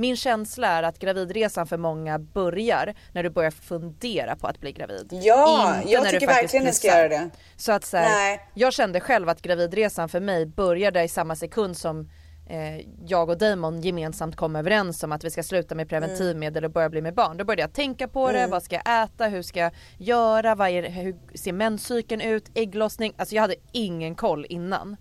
[0.00, 4.72] min känsla är att gravidresan för många börjar när du börjar fundera på att bli
[4.72, 5.08] gravid.
[5.10, 7.30] Ja, Inte jag du tycker verkligen ni ska göra det.
[7.56, 8.48] Så att så här, Nej.
[8.54, 12.10] jag kände själv att gravidresan för mig började i samma sekund som
[12.48, 16.70] eh, jag och Damon gemensamt kom överens om att vi ska sluta med preventivmedel och
[16.70, 17.36] börja bli med barn.
[17.36, 20.90] Då började jag tänka på det, vad ska jag äta, hur ska jag göra, är,
[20.90, 23.14] hur ser menscykeln ut, ägglossning.
[23.16, 24.96] Alltså jag hade ingen koll innan.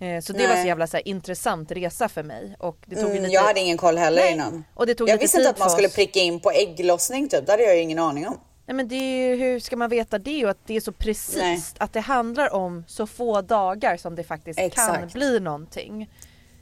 [0.00, 0.62] Eh, så det var Nej.
[0.62, 2.56] så jävla så här, intressant resa för mig.
[2.58, 3.34] Och det tog Mm, lite...
[3.34, 4.64] jag hade ingen koll heller Nej, innan.
[4.74, 7.52] och det tog jag visste inte att man skulle pricka in på ägglossning typ, det
[7.52, 8.40] hade jag ju ingen aning om.
[8.66, 10.92] Nej men det är ju, hur ska man veta det och att det är så
[10.92, 11.60] precis Nej.
[11.78, 15.12] att det handlar om så få dagar som det faktiskt kan Exakt.
[15.12, 16.10] bli någonting.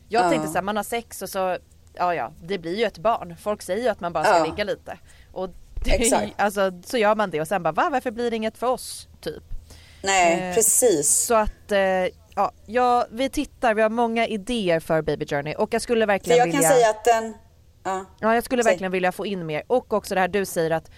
[0.08, 0.30] Jag Ja.
[0.30, 1.56] tänkte så här, man har sex och så,
[1.94, 3.36] ja ja, det blir ju ett barn.
[3.42, 4.44] Folk säger ju att man bara ska Ja.
[4.44, 4.98] ligga lite.
[5.32, 5.48] Och
[5.84, 6.32] det, Exakt.
[6.36, 9.08] alltså, så gör man det och sen bara va, varför blir det inget för oss?
[9.20, 9.42] Typ.
[10.02, 11.16] Nej, Eh, precis.
[11.26, 11.78] Så att, eh,
[12.34, 16.38] ja, ja, vi tittar, vi har många idéer för Baby Journey och jag skulle verkligen
[16.38, 17.34] jag vilja kan säga att den...
[17.84, 18.04] Ja.
[18.20, 18.72] Ja jag skulle Säg.
[18.72, 20.90] verkligen vilja få in mer och också det här du säger att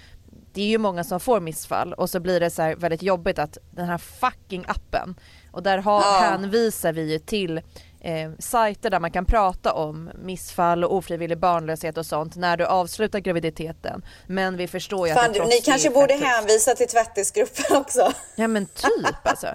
[0.53, 3.39] det är ju många som får missfall och så blir det så här väldigt jobbigt
[3.39, 5.15] att den här fucking appen
[5.53, 6.19] och där har, Ja.
[6.31, 7.59] hänvisar vi ju till
[8.01, 12.65] eh, sajter där man kan prata om missfall och ofrivillig barnlöshet och sånt när du
[12.65, 14.05] avslutar graviditeten.
[14.27, 18.13] Men vi förstår ju Fan, att det du, ni kanske borde hänvisa till tvättisgruppen också.
[18.37, 19.47] Ja men typ alltså.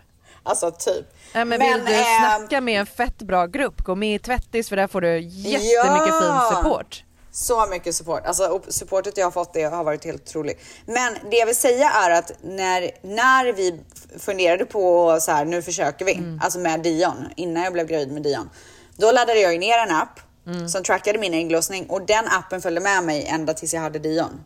[0.43, 1.05] Alltså typ.
[1.33, 2.03] Ja, men, vill du eh,
[2.37, 5.71] snacka med en fett bra grupp, gå med i Tvättis för där får du jättemycket
[5.73, 6.47] Ja.
[6.51, 7.03] fin support.
[7.33, 8.25] Så mycket support.
[8.25, 10.59] Alltså supportet jag har fått det har varit helt otroligt.
[10.85, 13.79] Men det jag vill säga är att när, när vi
[14.19, 16.39] funderade på så här, nu försöker vi, Mm.
[16.43, 18.49] alltså med Dion, innan jag blev gravid med Dion.
[18.97, 20.69] Då laddade jag ner en app Mm.
[20.69, 24.43] som trackade min ägglossning och den appen följde med mig ända tills jag hade Dion.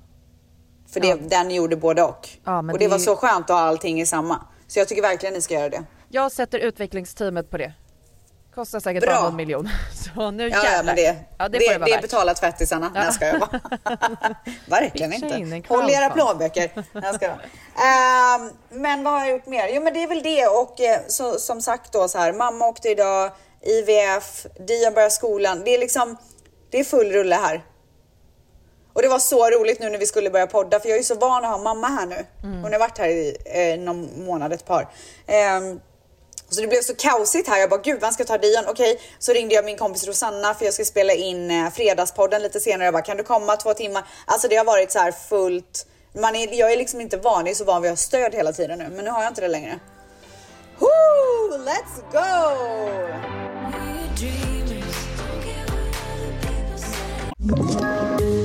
[0.94, 1.16] För det, Ja.
[1.16, 2.30] den gjorde både och.
[2.44, 4.42] Ja, men och det, det var så skönt att ha allting i samma.
[4.68, 5.84] Så jag tycker verkligen ni ska göra det.
[6.10, 7.74] Jag sätter utvecklingsteamet på det.
[8.56, 9.14] Kostar säkert Bra.
[9.14, 9.70] bara någon miljon.
[10.16, 10.84] Så nu Ja, ja jävlar.
[10.84, 12.92] men det, ja, det, det, det vara betalar tvättisarna.
[12.94, 13.60] Nej, jag skojar bara.
[14.82, 15.74] Verkligen inte.
[15.74, 16.72] Håll era plånböcker.
[16.94, 17.32] Nej, jag.
[17.32, 19.70] Ehm, men vad har jag gjort mer?
[19.74, 20.48] Jo, men det är väl det.
[20.48, 25.62] Och eh, så, som sagt då så här, mamma åkte idag, IVF, Dion börjar skolan.
[25.66, 26.18] Det är liksom,
[26.70, 27.64] det är full rulle här.
[28.96, 31.04] Och det var så roligt nu när vi skulle börja podda, för jag är ju
[31.04, 32.26] så van att ha mamma här nu.
[32.44, 32.64] Mm.
[32.64, 34.88] Hon har varit här i eh, någon månad, ett par.
[35.28, 35.80] Ehm,
[36.50, 37.60] så det blev så kaosigt här.
[37.60, 38.64] Jag bara, gud, vem ska ta Dion?
[38.68, 42.60] Okej, så ringde jag min kompis Rosanna för jag ska spela in eh, Fredagspodden lite
[42.60, 42.86] senare.
[42.86, 44.04] Jag bara, kan du komma två timmar?
[44.26, 45.88] Alltså det har varit så här fullt.
[46.14, 48.36] Man är, jag är liksom inte van, jag är så van vid att ha stöd
[48.36, 48.90] hela tiden nu.
[48.90, 49.80] Men nu har jag inte det längre.
[50.80, 52.56] Woo, let's go!
[57.48, 58.45] We're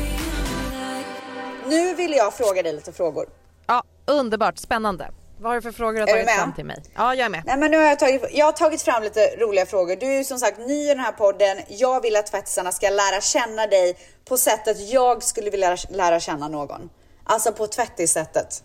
[1.71, 3.29] Nu vill jag fråga dig lite frågor.
[3.67, 5.09] Ja, underbart, spännande.
[5.39, 6.35] Vad har du för frågor du tagit med?
[6.35, 6.83] fram till mig?
[6.95, 7.43] Ja, jag är med.
[7.45, 9.95] Nej men nu har jag tagit, jag har tagit fram lite roliga frågor.
[9.95, 11.57] Du är ju som sagt ny i den här podden.
[11.67, 16.47] Jag vill att tvättisarna ska lära känna dig på sättet jag skulle vilja lära känna
[16.47, 16.89] någon.
[17.23, 18.63] Alltså på tvättissättet.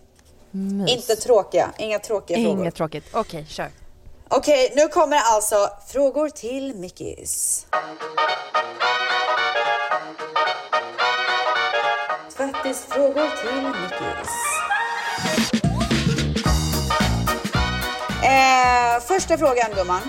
[0.88, 2.60] Inte tråkiga, inga tråkiga frågor.
[2.60, 3.04] Inget tråkigt.
[3.12, 3.70] Okej, kör.
[4.28, 7.66] Okej, nu kommer alltså frågor till Mickis.
[12.66, 14.30] Tvättisfrågor till Mickis.
[18.22, 20.00] Eh, första frågan gumman.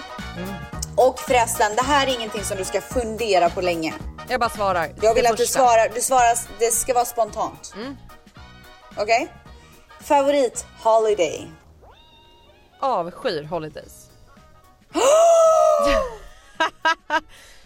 [0.96, 3.94] Och förresten, det här är ingenting som du ska fundera på länge.
[4.30, 4.90] Jag bara svarar.
[5.02, 7.76] Jag vill Det att du svarar, du svarar, det ska vara spontant.
[8.98, 9.34] Okej?
[10.02, 11.52] Favorit holiday?
[12.80, 14.10] Avskyr holidays.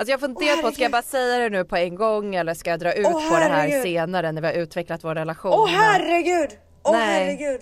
[0.00, 2.54] Alltså jag har funderat på, ska jag bara säga det nu på en gång eller
[2.54, 5.52] ska jag dra ut Åh, på det här senare när vi har utvecklat vår relation?
[5.52, 6.58] Åh Men- herregud!
[6.82, 7.24] Åh Nej.
[7.24, 7.60] herregud!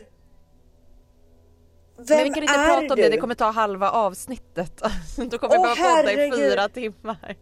[1.99, 2.95] Vem Men vi kan inte prata om du?
[2.95, 4.83] det, det kommer ta halva avsnittet.
[5.31, 7.37] Då kommer vi Åh, behöva podda i fyra timmar.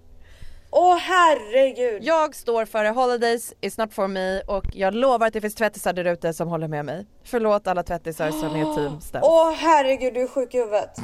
[0.70, 2.04] Åh herregud.
[2.04, 5.92] Jag står för holidays is not for me och jag lovar att det finns tvättisar
[5.92, 7.06] där ute som håller med mig.
[7.24, 8.74] Förlåt alla tvättisar som är
[9.10, 9.22] team.
[9.22, 10.96] Åh herregud, du är sjuk i huvudet.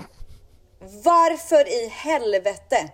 [1.05, 2.93] Varför i helvete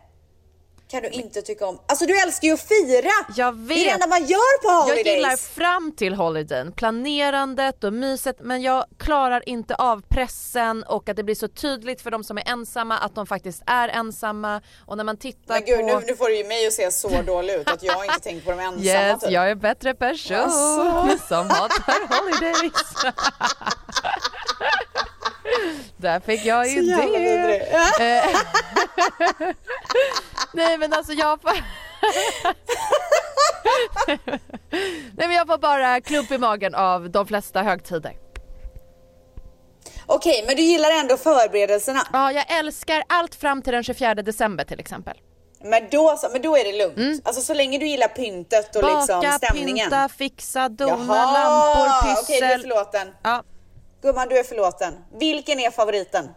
[0.91, 1.79] kan du inte tycka om...
[1.87, 3.11] Alltså du älskar ju att fira!
[3.37, 3.95] Jag Det är det vet.
[3.95, 5.07] enda man gör på Jag holidays.
[5.17, 11.17] gillar fram till holidayn, planerandet och myset men jag klarar inte av pressen och att
[11.17, 14.97] det blir så tydligt för de som är ensamma att de faktiskt är ensamma och
[14.97, 15.99] när man tittar Men gud, på...
[16.01, 18.45] nu, nu får du ju mig att se så dålig ut att jag inte tänker
[18.45, 19.31] på de ensamma Yes, typ.
[19.31, 21.27] jag är en bättre person Alltså.
[21.29, 22.95] som hatar holidays.
[25.97, 28.25] Där fick jag ju det.
[30.53, 31.53] Nej men alltså jag får...
[35.17, 38.13] Nej men jag får bara klump i magen av de flesta högtider.
[40.07, 42.01] Okej, men du gillar ändå förberedelserna.
[42.13, 45.17] Ja, jag älskar allt fram till den 24 december till exempel.
[45.65, 47.23] Men då, så- men då är det lugnt.
[47.29, 49.31] Alltså så länge du gillar pyntet och liksom Mm.
[49.31, 49.91] Baka, stämningen.
[49.91, 52.61] pynta, fixa, dona, Jaha, lampor, Okej, du är pyssel.
[52.61, 53.09] förlåten.
[53.23, 53.43] Ja.
[54.03, 54.95] Gumman, du är förlåten.
[55.19, 56.29] Vilken är favoriten?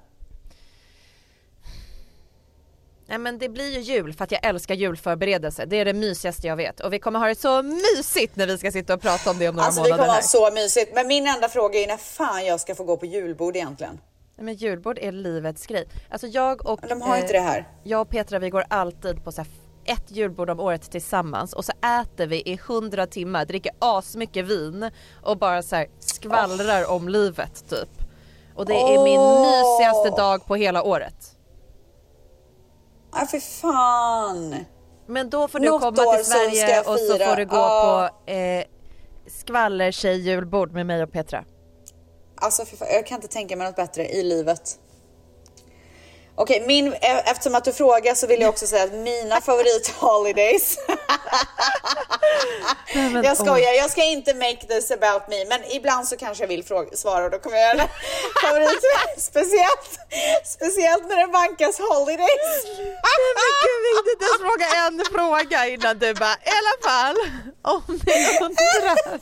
[3.05, 5.65] Nej men det blir ju jul för att jag älskar julförberedelse.
[5.65, 8.57] Det är det mysigaste jag vet och vi kommer ha det så mysigt när vi
[8.57, 10.21] ska sitta och prata om det om några Alltså vi månader kommer här.
[10.21, 10.91] ha så mysigt.
[10.95, 13.99] Men min enda fråga är när fan jag ska få gå på julbord egentligen.
[14.35, 15.87] Nej, men julbord är livets grej.
[16.09, 16.79] Alltså jag och...
[16.89, 17.67] De har inte det här.
[17.83, 19.45] Jag och Petra vi går alltid på så
[19.91, 21.71] ett julbord om året tillsammans och så
[22.01, 24.91] äter vi i hundra timmar, dricker asmycket vin
[25.23, 27.89] och bara så här skvallrar om livet typ.
[28.55, 29.41] Och det är min Åh.
[29.41, 31.37] mysigaste dag på hela året.
[33.15, 34.55] Nej för fan.
[35.07, 38.09] Men då får du Något komma till Sverige och så får du gå Ja.
[38.25, 38.63] på eh,
[39.27, 41.45] skvallertjej-julbord med mig och Petra.
[42.35, 44.79] Alltså fy fan, jag kan inte tänka mig något bättre i livet.
[46.41, 50.77] Okej, min, e- eftersom att du frågar så vill jag också säga att mina favorit-holidays.
[53.23, 56.63] jag skojar, jag ska inte make this about me, men ibland så kanske jag vill
[56.63, 57.89] fråga, svara och då kommer jag göra det.
[58.41, 58.83] Favorit,
[59.17, 59.91] speciellt,
[60.45, 62.51] speciellt när det vankas holidays.
[63.37, 67.17] Men gud vi hinner inte ens fråga en fråga innan du bara i alla fall
[67.61, 68.97] om ni undrar.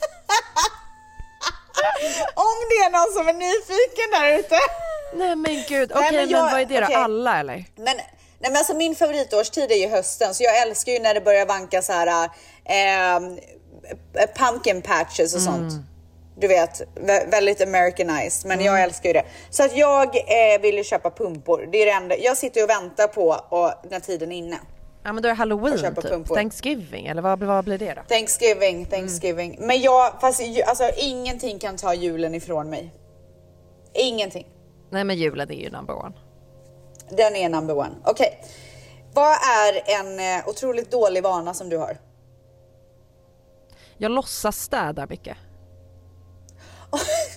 [2.36, 4.60] Om det är någon som är nyfiken där ute.
[5.14, 6.98] Nej men gud, okej Nej, men, men vad är det då?
[6.98, 7.66] Alla eller?
[7.76, 8.06] Men, nej
[8.40, 11.82] men alltså min favoritårstid är ju hösten så jag älskar ju när det börjar vanka
[11.82, 12.30] så här
[12.66, 13.40] ehm,
[14.38, 15.74] pumpkin patches och sånt.
[16.38, 19.24] Du vet, vä- väldigt americanized men jag älskar ju det.
[19.50, 21.70] Så att jag eh, vill ju köpa pumpor.
[21.72, 22.18] Det är det enda.
[22.18, 24.60] Jag sitter och väntar på och, när tiden är inne.
[25.04, 26.36] Ja men då är det halloween typ, pumpor.
[26.36, 28.02] Thanksgiving eller vad, vad blir det då?
[28.08, 29.58] Thanksgiving, Thanksgiving.
[29.60, 32.94] Men jag, fast alltså ingenting kan ta julen ifrån mig.
[33.94, 34.48] Ingenting.
[34.90, 36.16] Nej men julen är ju number one.
[37.10, 37.96] Den är number one.
[38.06, 38.44] Okej.
[39.14, 41.98] Vad är en eh, otroligt dålig vana som du har?
[43.98, 45.38] Jag låtsas städa mycket.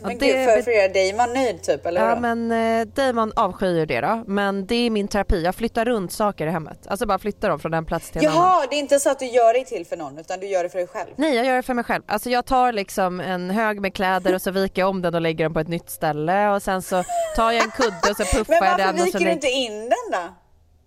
[0.02, 2.20] Men det gud, för, för er dig man nöjd typ eller Ja vadå?
[2.20, 5.42] men eh, Damon avskyr ju det då, men det är min terapi.
[5.42, 6.86] Jag flyttar runt saker i hemmet.
[6.86, 8.42] Alltså bara flyttar dem från en plats till en annan.
[8.42, 10.62] Jaha, det är inte så att du gör dig till för någon utan du gör
[10.62, 11.10] det för dig själv.
[11.16, 12.02] Nej jag gör det för mig själv.
[12.06, 15.20] Alltså jag tar liksom en hög med kläder och så viker jag om den och
[15.20, 17.04] lägger den på ett nytt ställe och sen så
[17.36, 19.30] tar jag en kudde och så puffar Men jag varför den och så viker du
[19.32, 20.34] inte in den då?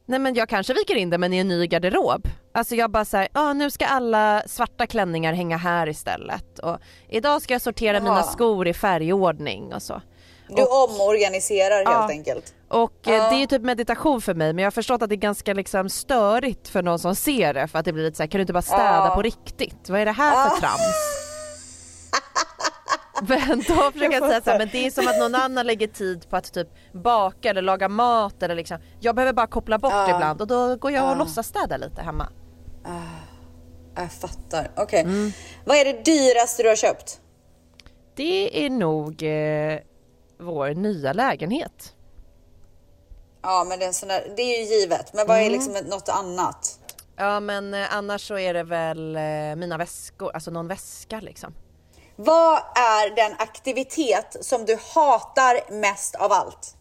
[0.06, 2.28] Nej men jag kanske viker in den men i en ny garderob.
[2.54, 6.78] Alltså jag bara såhär, ah, nu ska alla svarta klänningar hänga här istället och
[7.10, 8.24] idag ska jag sortera mina Jaha.
[8.24, 10.02] skor i färgordning och så.
[10.50, 12.08] Du omorganiserar helt Ja.
[12.10, 12.54] enkelt.
[12.70, 13.30] Och eh, Ja.
[13.30, 15.54] det är ju typ meditation för mig men jag har förstått att det är ganska
[15.54, 18.42] liksom störigt för någon som ser det för att det blir lite såhär, kan du
[18.42, 19.12] inte bara städa Ja.
[19.16, 19.90] på riktigt?
[19.90, 20.82] Vad är det här för trams?
[23.28, 26.30] Men då försöker jag säga såhär, men det är som att någon annan lägger tid
[26.30, 28.78] på att typ baka eller laga mat eller liksom.
[29.00, 30.16] Jag behöver bara koppla bort Ja.
[30.16, 31.16] ibland och då går jag och Ja.
[31.16, 32.30] låtsas städa lite hemma.
[33.96, 34.72] Jag fattar.
[34.78, 35.02] Okej.
[35.02, 35.32] Mm.
[35.66, 37.22] Vad är det dyraste du har köpt?
[38.16, 39.80] Det är nog eh,
[40.40, 41.94] vår nya lägenhet.
[43.42, 45.14] Ja, men det är, sån där, det är ju givet.
[45.14, 45.54] Men vad är Mm.
[45.54, 46.80] liksom något annat?
[47.18, 49.22] Ja men eh, annars så är det väl eh,
[49.56, 51.54] mina väskor, alltså någon väska liksom.
[52.16, 56.76] Vad är den aktivitet som du hatar mest av allt?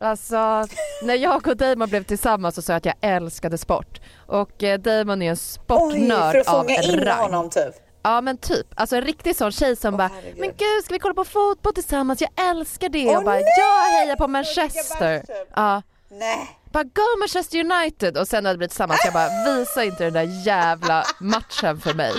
[0.00, 0.66] Alltså
[1.02, 4.00] när jag och Damon blev tillsammans så sa jag att jag älskade sport.
[4.26, 7.18] Och eh, Damon är en Oj, sportnörd för att av fånga in rang.
[7.18, 7.74] honom typ.
[8.02, 10.38] Ja men typ, alltså en riktig sån tjej som bara herregud.
[10.38, 12.20] Men gud ska vi kolla på fotboll tillsammans?
[12.20, 13.08] Jag älskar det!
[13.08, 13.44] Åh, och bara nej!
[13.58, 15.16] jag hejar på Manchester!
[15.18, 15.32] Värsta.
[15.56, 16.58] Ja, Nej.
[16.72, 18.16] bara go Manchester United!
[18.18, 21.94] Och sen när vi blivit tillsammans jag bara visa inte den där jävla matchen för
[21.94, 22.12] mig.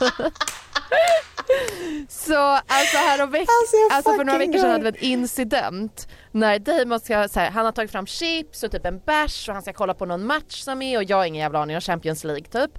[2.08, 6.08] Så alltså, här och veck- Alltså, alltså för några veckor sedan hade vi en incident
[6.32, 9.54] när Damon ska, så här, han har tagit fram chips och typ en bärs och
[9.54, 11.80] han ska kolla på någon match som är och jag har ingen jävla aning om
[11.80, 12.70] Champions League typ.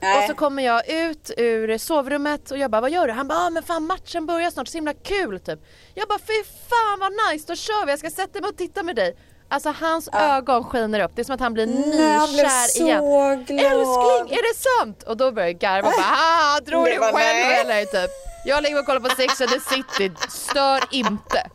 [0.00, 0.18] Nej.
[0.18, 3.12] Och så kommer jag ut ur sovrummet och jag bara vad gör du?
[3.12, 5.58] Han bara ah, men fan matchen börjar snart, så himla kul typ.
[5.94, 8.82] Jag bara fy fan vad nice, då kör vi, jag ska sätta mig och titta
[8.82, 9.16] med dig.
[9.48, 12.68] Alltså hans ögon skiner upp, det är som att han blir Nej, han blev nykär
[12.68, 13.04] så igen.
[13.04, 13.40] glad.
[13.40, 15.02] Älskling, är det sant?
[15.02, 17.60] Och då börjar jag garva och bara ah, du själv nej.
[17.60, 18.10] eller typ.
[18.44, 21.50] Jag ligger och kollar på Sex and the City, stör inte.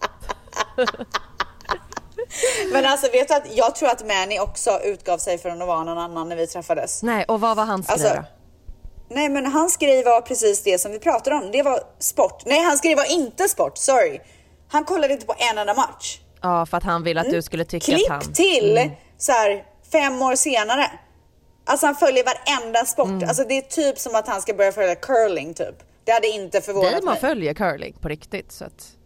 [2.71, 5.83] Men alltså vet du att jag tror att Manny också utgav sig för att vara
[5.83, 7.03] någon annan när vi träffades.
[7.03, 8.23] Nej, och vad var hans Alltså, grej då?
[9.15, 11.51] Nej men hans grej var precis det som vi pratade om.
[11.51, 12.43] Det var sport.
[12.45, 14.19] Nej hans grej var inte sport, sorry.
[14.69, 16.19] Han kollade inte på en enda match.
[16.41, 18.33] Ja, för att han ville att du skulle tycka Klipp att han...
[18.33, 18.91] till Mm.
[19.17, 20.91] så här fem år senare.
[21.65, 23.07] Alltså han följer varenda sport.
[23.07, 23.29] Mm.
[23.29, 25.75] Alltså det är typ som att han ska börja följa curling typ.
[26.03, 27.19] Det hade inte förvånat mig.
[27.19, 28.97] följer curling på riktigt så att...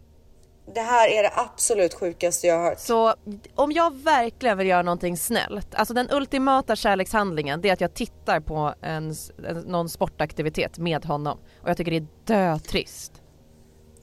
[0.74, 2.78] Det här är det absolut sjukaste jag har hört.
[2.78, 3.14] Så
[3.54, 7.94] om jag verkligen vill göra någonting snällt, alltså den ultimata kärlekshandlingen det är att jag
[7.94, 9.14] tittar på en,
[9.48, 13.15] en, någon sportaktivitet med honom och jag tycker det är dötrist.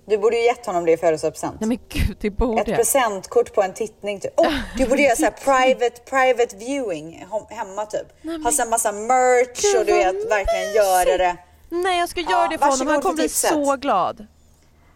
[0.05, 1.59] Du borde ju gett honom det i födelsedagspresent.
[1.61, 4.19] Nej men gud det borde Ett presentkort på en tittning.
[4.19, 4.39] Typ.
[4.39, 8.07] Oh, du borde göra så här private, private viewing hem- hemma typ.
[8.43, 11.37] ha så här massa merch Gud, och du vet verkligen göra det.
[11.69, 14.27] Nej jag ska göra Ja, det för honom, han kommer bli så glad.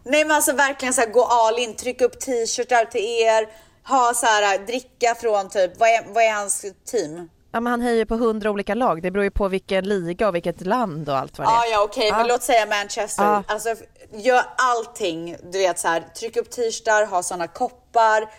[0.03, 3.47] Nej men alltså verkligen så här gå all in, trycka upp t-shirtar till er,
[3.87, 7.29] ha så här dricka från typ, vad är, vad är hans team?
[7.51, 10.35] Ja men han hejar på hundra olika lag, det beror ju på vilken liga och
[10.35, 11.71] vilket land och allt vad det Ah, är.
[11.71, 12.25] ja okej, men Ja.
[12.27, 13.23] låt säga Manchester.
[13.23, 13.43] Ja.
[13.47, 13.75] Alltså
[14.13, 18.29] gör allting, du vet så här, tryck upp t-shirtar, ha såna koppar,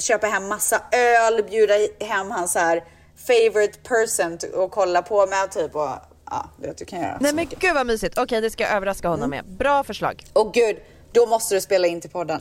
[0.00, 2.84] köpa hem massa öl, bjuda hem hans så här
[3.26, 5.88] favorite person och kolla på med typ och
[6.30, 7.58] ja, du vet du kan göra Nej men mycket.
[7.58, 9.46] gud vad mysigt, okej det ska jag överraska honom Mm.
[9.46, 9.56] med.
[9.56, 10.24] Bra förslag.
[10.32, 10.76] Och gud,
[11.12, 12.40] då måste du spela in till podden.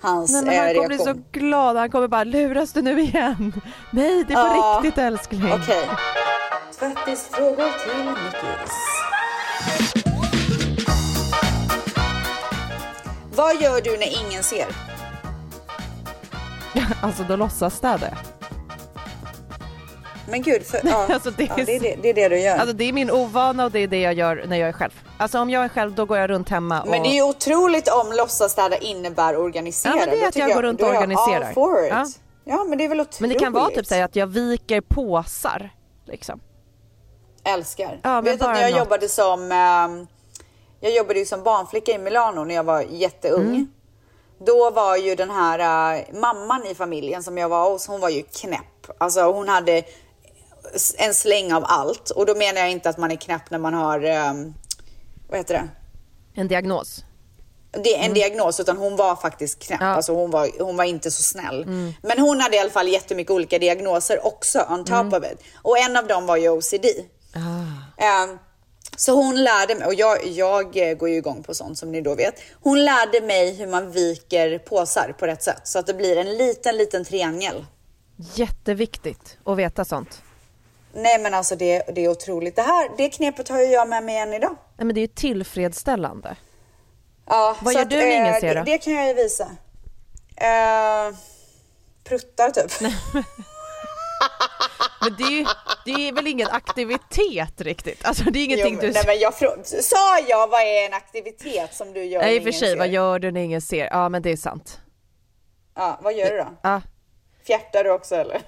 [0.00, 1.16] Hans Nej men han eh, kommer bli reaktion.
[1.32, 3.60] så glad, han kommer bara luras du nu igen?
[3.90, 4.80] Nej det är på Ja.
[4.82, 5.52] riktigt älskling.
[5.52, 5.88] Okej.
[6.78, 8.72] Tvättisfrågor till Nickis.
[13.34, 14.66] Vad gör du när ingen ser?
[17.02, 18.37] Alltså då låtsas städar jag.
[20.28, 22.40] Men gud, för, ja, Alltså, det är ja, det, är det, det är det du
[22.40, 22.56] gör.
[22.58, 25.02] Alltså det är min ovana och det är det jag gör när jag är själv.
[25.18, 26.88] Alltså om jag är själv då går jag runt hemma och...
[26.88, 29.92] Men det är ju otroligt om låtsasstäda innebär organisera.
[29.92, 31.52] Ja, men det är att tycker jag går runt och jag organiserar.
[31.56, 32.06] Ja.
[32.44, 32.64] Ja.
[32.64, 33.20] men det är väl otroligt.
[33.20, 35.70] Men det kan vara typ så att jag viker påsar.
[36.06, 36.40] Liksom.
[37.44, 38.00] Älskar.
[38.02, 38.78] Ja, Vet att när jag något.
[38.78, 40.06] jobbade som ehm,
[40.80, 43.46] jag jobbade ju som barnflicka i Milano när jag var jätteung.
[43.46, 43.68] Mm.
[44.46, 45.58] Då var ju den här
[45.98, 48.90] eh, mamman i familjen som jag var hos, hon var ju knäpp.
[48.98, 49.82] Alltså hon hade
[50.98, 52.10] en släng av allt.
[52.10, 54.54] Och då menar jag inte att man är knäpp när man har, ehm,
[55.28, 55.68] vad heter det?
[56.40, 57.04] En diagnos.
[57.70, 59.80] det är en diagnos utan hon var faktiskt knäpp.
[59.80, 59.86] Mm.
[59.86, 59.90] Ja.
[59.90, 59.96] Mm.
[59.96, 61.66] Alltså hon var, hon var inte så snäll.
[62.02, 65.14] Men hon hade i alla fall jättemycket olika diagnoser också on top Mm.
[65.14, 65.38] of it.
[65.62, 66.86] Och en av dem var ju OCD.
[67.34, 68.02] Ah.
[68.04, 68.38] Ehm,
[68.96, 72.00] så hon lärde mig, och jag, jag eh, går ju igång på sånt som ni
[72.00, 72.34] då vet.
[72.62, 76.36] Hon lärde mig hur man viker påsar på rätt sätt så att det blir en
[76.36, 77.64] liten, liten triangel.
[78.34, 80.22] Jätteviktigt att veta sånt.
[80.92, 82.56] Nej men alltså det, det är otroligt.
[82.56, 84.56] Det här det knepet har jag med mig än idag.
[84.76, 86.36] Nej men det är ju tillfredsställande.
[87.26, 88.64] Ja, Vad gör att, du när ingen eh, ser det, då?
[88.64, 89.44] det kan jag ju visa.
[89.44, 91.16] Uh,
[92.04, 92.72] pruttar typ.
[95.00, 95.46] Men det är ju
[95.84, 98.04] det är väl ingen aktivitet riktigt?
[98.04, 98.90] Alltså det är ingenting Jo, du...
[98.90, 102.38] Nej men jag frå- sa jag vad är en aktivitet som du gör Nej när
[102.38, 102.92] och för ingen sig, vad ser?
[102.92, 103.88] gör du när ingen ser?
[103.90, 104.80] Ja men det är sant.
[105.74, 106.46] Ja, vad gör du då?
[106.62, 106.82] Ja,
[107.46, 108.40] Fjärtar du också eller?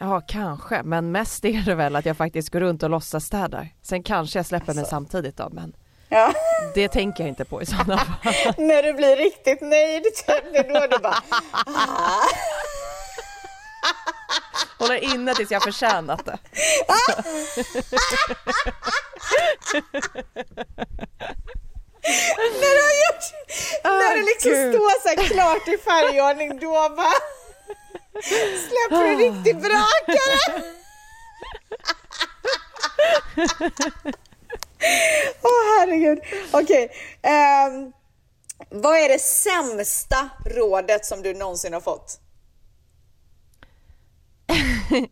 [0.00, 3.68] Ja kanske, men mest är det väl att jag faktiskt går runt och låtsas städar.
[3.82, 5.72] Sen kanske jag släpper mig samtidigt då, men
[6.12, 6.32] Ja,
[6.74, 8.34] det tänker jag inte på i sådana fall.
[8.58, 11.22] när du blir riktigt nöjd, typ, det är då du bara
[11.66, 12.22] ah.
[14.78, 16.38] Håller inne tills jag förtjänat det.
[22.60, 23.24] När du har gjort,
[23.84, 24.74] när du liksom Gud.
[24.74, 27.18] står så här klart i färgordning, då bara
[28.22, 30.62] släpper du riktigt brakare.
[35.42, 36.18] Åh herregud.
[36.52, 36.90] Okej.
[37.22, 37.92] ehm,
[38.70, 42.20] vad är det sämsta rådet som du någonsin har fått?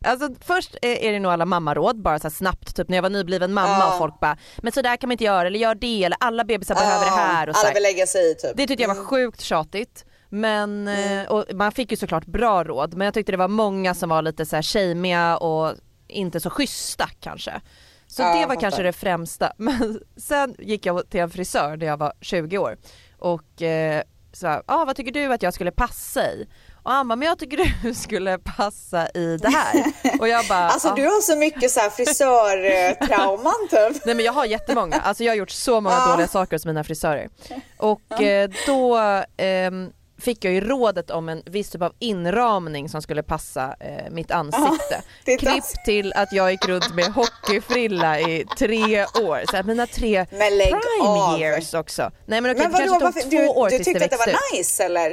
[0.04, 3.52] Alltså först är det nog alla mammaråd, bara så snabbt, typ när jag var nybliven
[3.54, 3.92] mamma Ja.
[3.92, 6.44] och folk bara men så där kan man inte göra eller gör det eller alla
[6.44, 8.50] bebisar behöver det här och så Alla vill lägga sig i typ.
[8.56, 10.04] Det tyckte jag var sjukt tjatigt.
[10.28, 13.94] Men, eh, och man fick ju såklart bra råd men jag tyckte det var många
[13.94, 15.74] som var lite så här shameiga och
[16.08, 17.60] inte så schyssta kanske.
[18.06, 19.52] Så Ja, det var kanske det främsta.
[19.56, 22.76] Men sen gick jag till en frisör när jag var 20 år
[23.18, 24.02] och eh,
[24.32, 26.46] sa, ah, vad tycker du att jag skulle passa i?
[26.82, 29.84] Och han bara, men jag tycker du skulle passa i det här.
[30.20, 34.04] Och jag bara, Alltså "Ah." du har så mycket så här frisörtrauman typ.
[34.06, 36.10] Nej men jag har jättemånga, alltså jag har gjort så många Ja.
[36.10, 37.28] dåliga saker hos mina frisörer.
[37.78, 38.96] Och eh, då
[39.36, 44.10] ehm, fick jag ju rådet om en viss typ av inramning som skulle passa eh,
[44.10, 45.02] mitt ansikte.
[45.26, 49.86] är Klipp till att jag gick runt med hockeyfrilla i tre år, så att mina
[49.86, 51.40] tre prime av.
[51.40, 52.10] years också.
[52.26, 54.04] Nej men okej Men det kanske vadå, tog två du, år du tills tyckte det
[54.04, 55.10] att det växte var nice eller?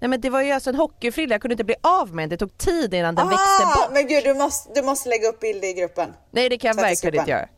[0.00, 2.28] Nej men det var ju alltså en hockeyfrilla, jag kunde inte bli av med den,
[2.28, 3.90] det tog tid innan den växte Ah, bort.
[3.92, 6.14] men gud du måste, du måste lägga upp bilder i gruppen.
[6.30, 7.48] Nej det kan jag verkligen inte göra.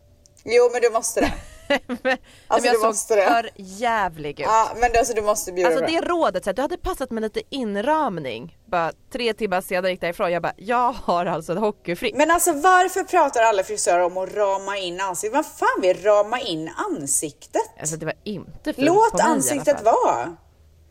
[0.45, 1.33] Jo men du måste det.
[1.87, 2.19] men, Alltså,
[2.49, 3.27] men jag såg måste det.
[3.27, 4.47] för jävlig ut.
[4.49, 7.11] Ja men alltså du måste bjuda Alltså på det rådet, så här, du hade passat
[7.11, 8.57] med lite inramning.
[8.67, 12.19] Bara tre timmar senare gick därifrån, jag bara, jag har alltså en hockeyfrilla.
[12.19, 15.37] Men alltså varför pratar alla frisörer om att rama in ansiktet?
[15.37, 17.63] Vad fan vill rama in ansiktet?
[17.81, 20.37] Alltså det var inte fint på Låt mig i alla ansiktet vara.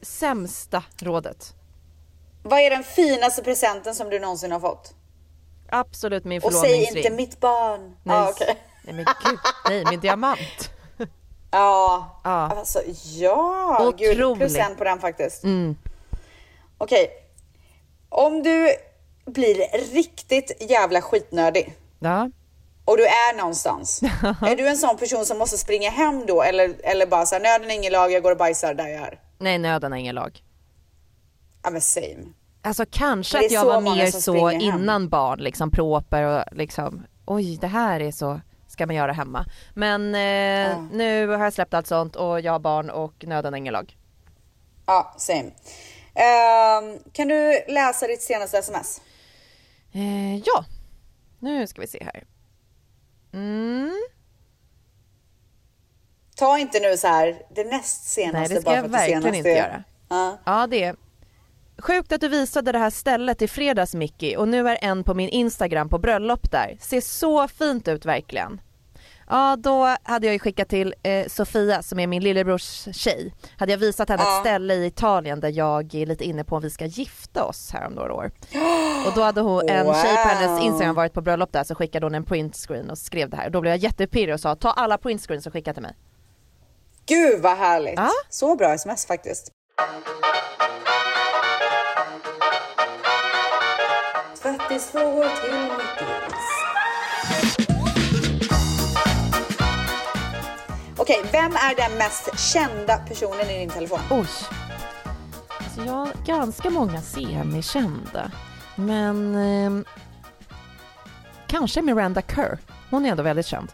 [0.02, 1.54] Sämsta rådet.
[2.44, 4.94] Vad är den finaste presenten som du någonsin har fått?
[5.72, 6.98] Absolut min Och säg förlovningsring.
[6.98, 7.80] inte mitt barn.
[8.04, 8.58] Nej, Ja, okej.
[8.92, 10.72] Nej men gud, nej min diamant.
[11.52, 12.30] Ja, Ja.
[12.30, 12.80] alltså
[13.16, 13.94] ja.
[13.98, 14.38] Gud, Otrolig.
[14.38, 15.44] plus en på den faktiskt.
[15.44, 15.76] Mm.
[16.78, 17.10] Okej.
[18.10, 18.70] Om du
[19.26, 19.56] blir
[19.94, 22.30] riktigt jävla skitnödig Ja.
[22.86, 24.02] och du är någonstans.
[24.42, 27.72] är du en sån person som måste springa hem då eller, eller bara såhär nöden
[27.72, 29.20] är ingen lag, jag går och bajsar där jag är?
[29.38, 30.44] Nej nöden har ingen lag.
[31.64, 32.26] Ja men same.
[32.62, 34.82] Alltså kanske är att jag var mer så springer hem.
[34.82, 38.40] innan barn, liksom proper och liksom oj det här är så
[38.70, 39.46] ska man göra hemma.
[39.74, 43.58] Men eh, nu har jag släppt allt sånt och jag har barn och nöden har
[43.58, 43.98] ingen lag.
[44.86, 45.52] Ja, same.
[46.14, 49.02] Ehm, kan du läsa ditt senaste sms?
[49.92, 50.66] Eh, ja,
[51.40, 52.24] nu ska vi se här.
[53.34, 53.94] Mm.
[56.36, 58.92] Ta inte nu så här det näst senaste Nej det ska bara jag för att
[58.92, 59.84] det verkligen senaste inte göra.
[60.10, 60.38] Ja.
[60.46, 60.96] Ja det är
[61.82, 65.14] Sjukt att du visade det här stället i fredags Mickey och nu är en på
[65.14, 66.78] min Instagram på bröllop där.
[66.82, 68.62] Ser så fint ut verkligen.
[69.32, 73.34] Ja då hade jag ju skickat till eh, Sofia som är min lillebrors tjej.
[73.58, 74.36] Hade jag visat henne Ja.
[74.38, 77.72] ett ställe i Italien där jag är lite inne på om vi ska gifta oss
[77.74, 78.32] här om några år.
[79.08, 80.68] Och då hade hon, en tjej på hennes Wow.
[80.68, 83.46] Instagram varit på bröllop där så skickade hon en printscreen och skrev det här.
[83.46, 85.96] Och då blev jag jättepirrig och sa ta alla printscreens och skicka till mig.
[87.06, 87.94] Gud vad härligt.
[87.98, 88.10] Ja.
[88.30, 89.52] Så bra sms faktiskt.
[94.80, 96.46] Tvättisfrågor till Mickis.
[100.98, 104.00] Okej, vem är den mest kända personen i din telefon?
[104.12, 104.28] Oj.
[105.60, 108.32] Alltså jag ganska många semikända.
[108.76, 109.86] Men ehm,
[111.48, 112.58] kanske Miranda Kerr.
[112.90, 113.72] Hon är ändå väldigt känd.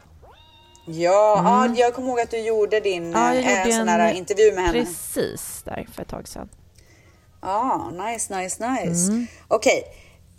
[0.86, 3.22] Ja, ja, jag kommer ihåg att du gjorde din Mm.
[3.22, 4.80] Ja, eh, gjorde sån en här intervju med henne.
[4.80, 6.49] Precis där för ett tag sedan.
[7.41, 9.12] Ja, nice, nice, nice.
[9.12, 9.28] Mm.
[9.47, 9.84] Okej,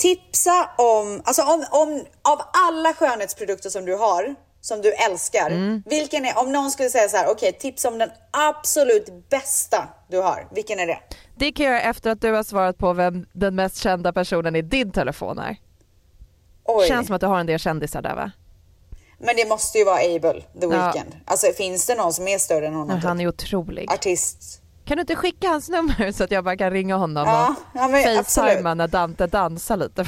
[0.06, 5.82] tipsa om, alltså om, om, av alla skönhetsprodukter som du har, som du älskar, Mm.
[5.86, 10.18] vilken är, om någon skulle säga så här, okej, tipsa om den absolut bästa du
[10.20, 10.98] har, vilken är det?
[11.36, 14.56] Det kan jag göra efter att du har svarat på vem den mest kända personen
[14.56, 15.56] i din telefon är.
[16.64, 18.30] Oj, Känns som att du har en del kändisar där va?
[19.18, 20.68] men det måste ju vara Abel, The Ja.
[20.92, 21.16] Weeknd.
[21.24, 22.98] Alltså finns det någon som är större än honom?
[23.02, 23.24] Han typ?
[23.24, 23.90] är otrolig.
[23.92, 24.60] Artist.
[24.86, 27.90] Kan du inte skicka hans nummer så att jag bara kan ringa honom Ja, och
[27.98, 30.04] ja, facetimea när Dante dansar lite?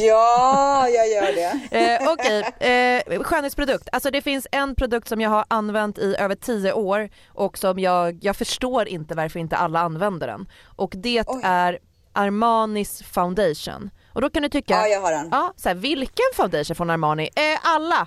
[0.00, 1.60] Ja, jag gör det.
[1.70, 2.40] Eh, Okej,
[3.10, 3.88] eh, skönhetsprodukt.
[3.92, 7.78] Alltså det finns en produkt som jag har använt i över tio år och som
[7.78, 10.46] jag, jag förstår inte varför inte alla använder den.
[10.76, 11.40] Och det Oj.
[11.44, 11.78] är
[12.12, 13.90] Armanis foundation.
[14.12, 15.28] Och då kan du tycka, Ja, jag har den.
[15.32, 17.24] ja, så här, vilken foundation från Armani?
[17.36, 18.06] Eh, alla!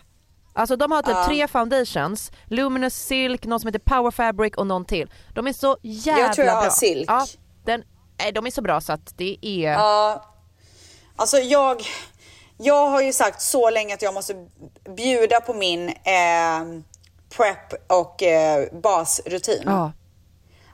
[0.58, 1.26] Alltså de har typ Ja.
[1.28, 5.12] tre foundations, Luminous Silk, någon som heter Power Fabric och någon till.
[5.36, 6.72] De är så jävla Jag tror jag har bra.
[6.72, 7.06] Silk.
[7.10, 7.26] Ja,
[7.66, 7.84] den,
[8.20, 9.72] nej, de är så bra så att det är...
[9.72, 10.26] Ja,
[11.16, 11.82] alltså jag,
[12.58, 14.34] jag har ju sagt så länge att jag måste
[14.96, 16.64] bjuda på min eh,
[17.38, 19.64] prep och eh, basrutin.
[19.66, 19.92] Ja.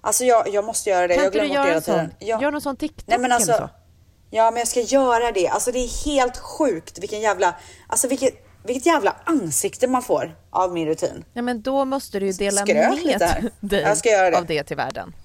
[0.01, 1.13] Alltså jag, jag måste göra det.
[1.15, 2.15] Kan jag inte du glömmer bort göra det hela tiden.
[2.19, 2.41] Ja.
[2.41, 3.51] Gör någon sån TikTok Nej men eller så.
[3.51, 3.69] alltså,
[4.29, 5.47] ja men jag ska göra det.
[5.47, 7.55] Alltså det är helt sjukt vilken jävla,
[7.88, 8.34] alltså vilket,
[8.64, 11.26] vilket jävla ansikte man får av min rutin.
[11.34, 13.20] Ja men då måste du ju dela med
[13.59, 14.38] dig Jag ska göra det.
[14.38, 15.16] av det till världen.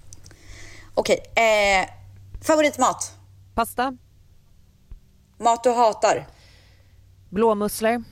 [0.95, 1.89] Okej, eh,
[2.47, 3.13] favoritmat?
[3.55, 3.97] Pasta,
[5.41, 6.27] Mat du hatar?
[7.31, 8.05] blåmusslor.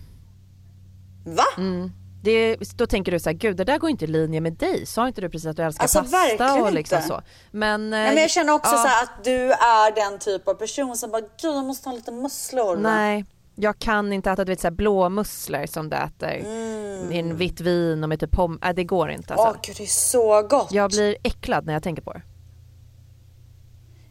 [1.26, 1.44] Va?
[1.56, 1.90] Mm.
[2.22, 4.86] Det, då tänker du så här, gud det där går inte i linje med dig.
[4.86, 7.08] Sa inte du precis att du älskar Alltså, pasta och liksom inte.
[7.08, 7.22] så?
[7.50, 10.48] Men, eh, Nej, men jag känner också ja, så här att du är den typ
[10.48, 12.76] av person som bara, gud jag måste ha lite musslor.
[12.76, 13.24] Nej,
[13.58, 17.60] Jag kan inte äta du vet, så här blåmusslor som du äter i en vitt
[17.60, 18.58] vin och med typ pom...
[18.64, 19.60] Äh, det går inte Åh alltså.
[19.66, 20.72] gud det är så gott.
[20.72, 22.22] Jag blir äcklad när jag tänker på det.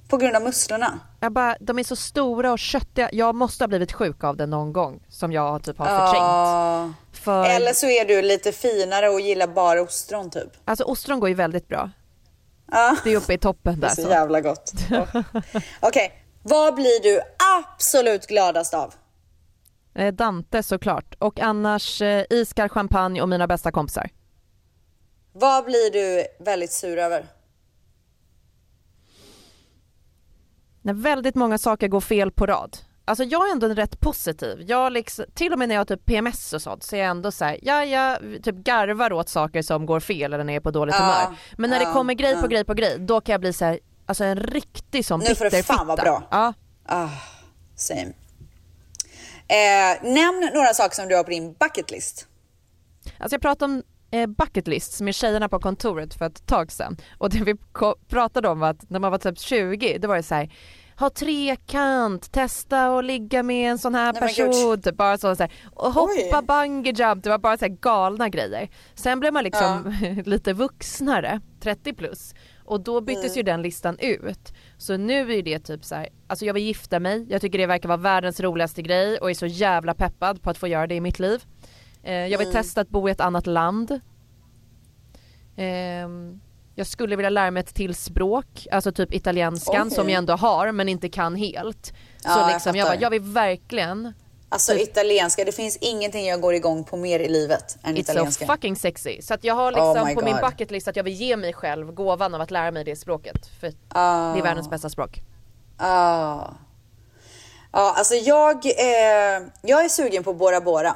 [0.09, 0.99] På grund av musslorna.
[1.19, 3.09] Jag bara, de är så stora och köttiga.
[3.13, 6.15] Jag måste ha blivit sjuk av det någon gång som jag typ har förträngt.
[6.15, 6.93] Ja.
[7.11, 10.49] För, Eller så är du lite finare och gillar bara ostron typ.
[10.65, 11.89] Alltså ostron går ju väldigt bra.
[12.71, 12.95] Ja.
[13.03, 13.87] Det är uppe i toppen Det där.
[13.87, 14.09] är så Så.
[14.09, 14.71] jävla gott.
[14.91, 15.21] Åh.
[15.79, 16.11] Okej,
[16.43, 17.21] vad blir du
[17.59, 18.93] absolut gladast av?
[19.95, 21.15] Eh, Dante såklart.
[21.19, 24.09] Och annars eh, iskall champagne och mina bästa kompisar.
[25.33, 27.25] Vad blir du väldigt sur över?
[30.81, 32.77] När väldigt många saker går fel på rad.
[33.05, 34.63] Alltså jag är ändå rätt positiv.
[34.67, 37.09] Jag liksom, till och med när jag har typ PMS och sånt så är jag
[37.09, 40.59] ändå så här, ja jag typ garvar åt saker som går fel eller när jag
[40.59, 41.37] är på dåligt Ja, humör.
[41.57, 42.47] Men när ja, det kommer grej på ja.
[42.47, 45.49] grej på grej då kan jag bli så här, alltså en riktig sån Nu får
[45.49, 46.19] det fan vara bitterfitta.
[46.19, 46.27] bra.
[46.31, 46.53] Ja.
[46.85, 47.09] Ah,
[47.75, 48.13] same.
[49.47, 52.27] Eh, nämn några saker som du har på din bucket list.
[53.17, 56.97] Alltså jag pratade om eh, bucket lists med tjejerna på kontoret för ett tag sedan
[57.17, 57.55] och det vi
[58.07, 60.51] pratade om var att när man var typ 20 då var det så här
[60.99, 65.43] ha trekant, testa att ligga med en sån här Nej, person, typ bara så, så
[65.43, 66.45] här, och hoppa Oj.
[66.47, 68.69] bungee jump, det var bara så här galna grejer.
[68.95, 72.33] Sen blev man liksom lite vuxnare, 30 plus
[72.65, 73.35] och då byttes Mm.
[73.37, 74.53] ju den listan ut.
[74.77, 77.65] Så nu är det typ så här, alltså jag vill gifta mig, jag tycker det
[77.65, 80.95] verkar vara världens roligaste grej och är så jävla peppad på att få göra det
[80.95, 81.43] i mitt liv.
[82.03, 82.53] Eh, jag vill Mm.
[82.63, 83.99] testa att bo i ett annat land.
[85.55, 86.39] Ehm,
[86.75, 89.91] jag skulle vilja lära mig ett till språk, alltså typ italienskan Oj.
[89.93, 91.85] som jag ändå har men inte kan helt.
[91.85, 91.93] Så
[92.23, 92.97] Ja, jag liksom, jag, fattar.
[92.97, 94.13] bara, jag vill verkligen,
[94.49, 98.45] Alltså italienska, det finns ingenting jag går igång på mer i livet än it's italienska.
[98.45, 99.21] so fucking sexy.
[99.21, 101.37] Så att jag har Oh liksom my på min bucket list att jag vill ge
[101.37, 103.37] mig själv gåvan av att lära mig det språket.
[103.59, 104.33] För Ah.
[104.33, 105.19] det är världens bästa språk.
[105.77, 106.47] Ah.
[107.71, 110.95] Ja, alltså jag, eh, jag är sugen på Bora Bora.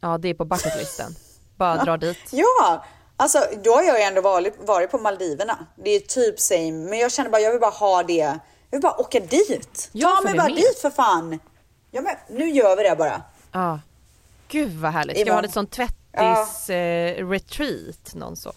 [0.00, 1.14] Ja det är på bucketlisten.
[1.56, 2.18] Bara dra dit.
[2.32, 2.84] Ja,
[3.16, 5.66] alltså då har jag ju ändå varit, varit på Maldiverna.
[5.84, 8.14] Det är typ same, men jag känner bara jag vill bara ha det.
[8.14, 8.38] Jag
[8.70, 9.88] vill bara åka dit.
[9.92, 10.56] Ja, Ta mig bara med.
[10.56, 11.38] dit för fan.
[11.90, 13.22] Ja, men nu gör vi det bara.
[13.52, 13.80] Ja.
[14.48, 15.16] Gud vad härligt.
[15.16, 15.42] Ska vi ha Imorgon.
[15.42, 18.52] lite sån tvättis eh, retreat någon så?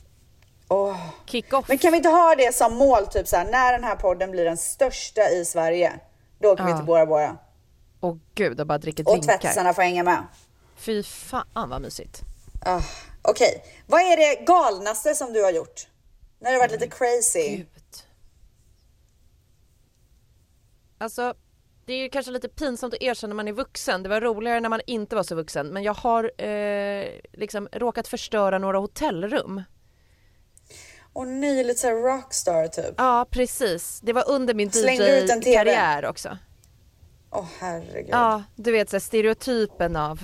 [0.67, 0.97] Åh.
[1.25, 1.67] Kick off.
[1.67, 4.31] Men kan vi inte ha det som mål, typ så här, när den här podden
[4.31, 5.93] blir den största i Sverige,
[6.39, 6.77] då åker vi Ja.
[6.77, 7.37] till Bora Bora.
[8.01, 9.37] Åh gud och bara dricker Och drinkar.
[9.37, 10.23] tvättisarna får hänga med.
[10.75, 12.21] Fy fan vad mysigt.
[12.65, 12.81] Ah,
[13.21, 15.87] Okej, vad är det galnaste som du har gjort?
[16.39, 17.57] När det har varit lite crazy?
[17.57, 17.67] Gud.
[20.97, 21.33] Alltså,
[21.85, 24.03] det är ju kanske lite pinsamt att erkänna när man är vuxen.
[24.03, 25.67] Det var roligare när man inte var så vuxen.
[25.67, 29.63] Men jag har eh, liksom råkat förstöra några hotellrum.
[31.13, 32.95] Och nej, lite såhär rockstar typ.
[32.97, 33.99] Ja, precis.
[34.03, 34.69] Det var under min?
[34.69, 36.37] DJ-karriär också.
[37.31, 38.09] Åh herregud.
[38.11, 40.19] Ja, du vet så här, stereotypen av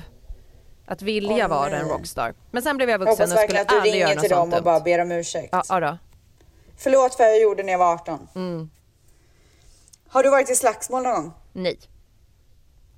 [0.85, 2.33] att vilja Åh, vara en rockstar.
[2.51, 4.15] Men sen blev jag Jag vuxen hoppas och skulle verkligen att du aldrig göra ringer
[4.15, 5.49] något till dem sånt och bara ber om ursäkt.
[5.51, 5.97] Ja, ja då.
[6.77, 8.27] Förlåt för jag gjorde när jag var 18.
[8.35, 8.69] Mm.
[10.07, 11.33] Har du varit i slagsmål någon gång?
[11.53, 11.79] Nej.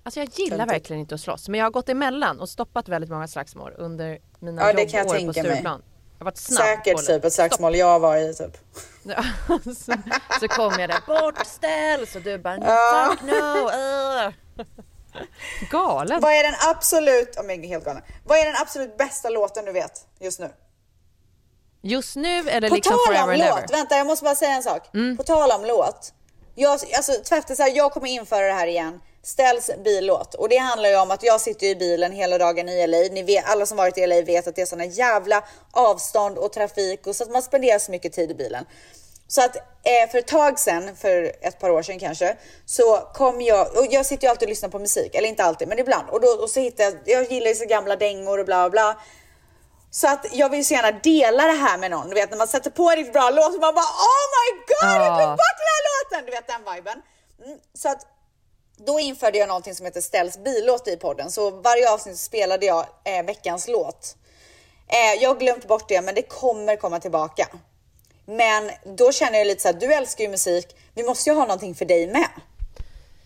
[0.03, 3.09] Alltså jag gillar verkligen inte att slåss men jag har gått emellan och stoppat väldigt
[3.09, 5.51] många slagsmål under mina Ja, det jag jobbår på tänka mig.
[5.51, 5.83] Stureplan.
[6.17, 8.57] Jag har varit snabb Säkert på typ ett slagsmål jag var i typ.
[9.03, 9.23] Ja,
[9.63, 9.93] så,
[10.39, 12.07] så kom jag där, bortställ!
[12.07, 13.09] Så du bara, Ja.
[13.11, 13.35] fuck no!
[13.35, 14.33] Uh.
[15.71, 16.21] Galen!
[16.21, 18.03] Vad är den absolut, oh, men helt galen.
[18.23, 20.49] Vad är den absolut bästa låten du vet just nu?
[21.81, 23.57] Just nu eller På liksom tal forever om and låt, ever?
[23.57, 23.69] Mm.
[23.71, 24.91] vänta jag måste bara säga en sak.
[25.17, 26.13] På tal om låt.
[26.55, 29.01] Jag, alltså tvättisar, jag kommer införa det här igen.
[29.23, 30.33] Ställs billåt.
[30.33, 32.97] Och det handlar ju om att jag sitter i bilen hela dagen i LA.
[32.97, 36.53] Ni vet, alla som varit i LA vet att det är såna jävla avstånd och
[36.53, 38.65] trafik och så att man spenderar så mycket tid i bilen.
[39.27, 42.35] Så att eh, för ett tag sedan, för ett par år sedan kanske,
[42.65, 45.67] så kom jag, och jag sitter ju alltid och lyssnar på musik, eller inte alltid,
[45.67, 46.09] men ibland.
[46.09, 48.97] Och, då, och så hittar jag, jag gillar ju så gamla dängor och bla bla.
[49.91, 52.09] Så att jag vill så gärna dela det här med någon.
[52.09, 54.57] Du vet när man sätter på en riktigt bra låt och man bara Oh my
[54.57, 55.27] god, jag Ja.
[55.27, 56.25] bort den här låten!
[56.25, 57.01] Du vet den viben.
[57.45, 58.05] Mm, så att
[58.77, 61.31] då införde jag någonting som heter Ställs billåt i podden.
[61.31, 64.15] Så varje avsnitt spelade jag eh, veckans låt.
[64.87, 67.47] Eh, jag har glömt bort det, men det kommer komma tillbaka.
[68.25, 70.75] Men då känner jag lite så här, du älskar ju musik.
[70.93, 72.29] Vi måste ju ha någonting för dig med.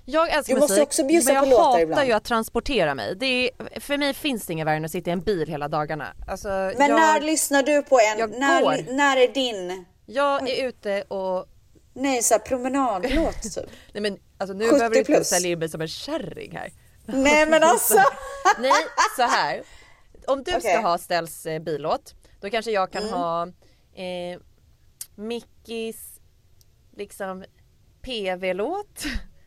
[0.05, 2.07] Jag älskar Du måste musik också bjussa men på jag låtar hatar ibland.
[2.07, 3.15] ju att transportera mig.
[3.15, 5.67] Det är, för mig finns det inget värre än att sitta i en bil hela
[5.67, 6.13] dagarna.
[6.27, 8.19] Alltså, Men jag, när lyssnar du på en?
[8.19, 9.85] Jag När, när är din?
[10.05, 11.45] jag är ute och
[11.93, 13.65] Nej, så här promenadlåt typ.
[13.93, 16.71] Nej men alltså nu 70 behöver du inte sälja in mig som en kärring här.
[17.05, 17.99] Nej men alltså.
[18.59, 18.71] Nej
[19.15, 19.61] så här.
[20.27, 20.51] Om du.
[20.51, 20.61] Mm.
[20.61, 23.43] ska ha Stells eh, billåt då kanske jag kan ha
[23.95, 24.39] eh,
[25.15, 26.19] Mickis
[26.97, 27.43] liksom
[28.01, 29.03] PV-låt.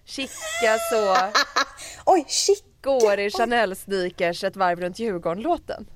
[0.09, 1.16] Chica så.
[2.06, 5.86] Oj, Chico går i Chanel sneakers ett varv runt Djurgården-låten.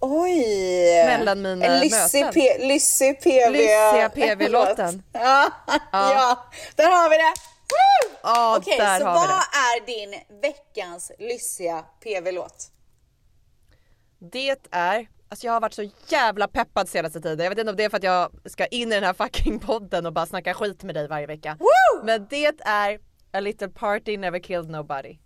[0.00, 1.04] Oj!
[1.06, 2.32] Mellan mina Lissy möten.
[2.32, 3.50] P- Lissy PV.
[3.52, 5.02] Lyssiga PV-låten.
[5.12, 5.50] Ja,
[5.92, 6.44] ja,
[6.76, 7.34] där har vi det!
[8.22, 12.70] Ja, Okej, där så vad är din veckans lyssiga PV-låt?
[14.32, 17.44] Det är, alltså jag har varit så jävla peppad senaste tiden.
[17.44, 19.58] Jag vet inte om det är för att jag ska in i den här fucking
[19.58, 21.56] podden och bara snacka skit med dig varje vecka.
[21.60, 22.04] Woo!
[22.04, 22.98] Men det är
[23.36, 25.18] A little party never killed nobody.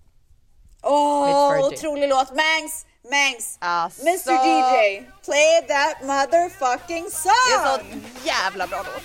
[0.82, 1.66] Åh, Fergie.
[1.66, 2.30] otrolig låt!
[2.30, 2.86] Mangs!
[3.10, 3.59] Mangs!
[3.60, 4.02] Alltså.
[4.02, 7.90] Mr DJ, play that motherfucking Det är en song!
[7.90, 9.02] sån jävla bra låt.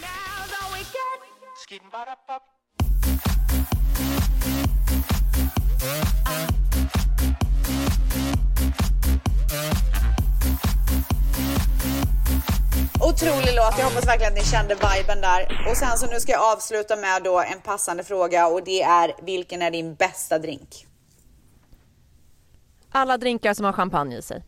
[13.10, 15.68] Otrolig låt, jag hoppas verkligen att ni kände viben där.
[15.70, 19.14] Och sen så nu ska jag avsluta med då en passande fråga och det är
[19.22, 20.88] vilken är din bästa drink?
[22.92, 24.44] Alla drinkar som har champagne i sig.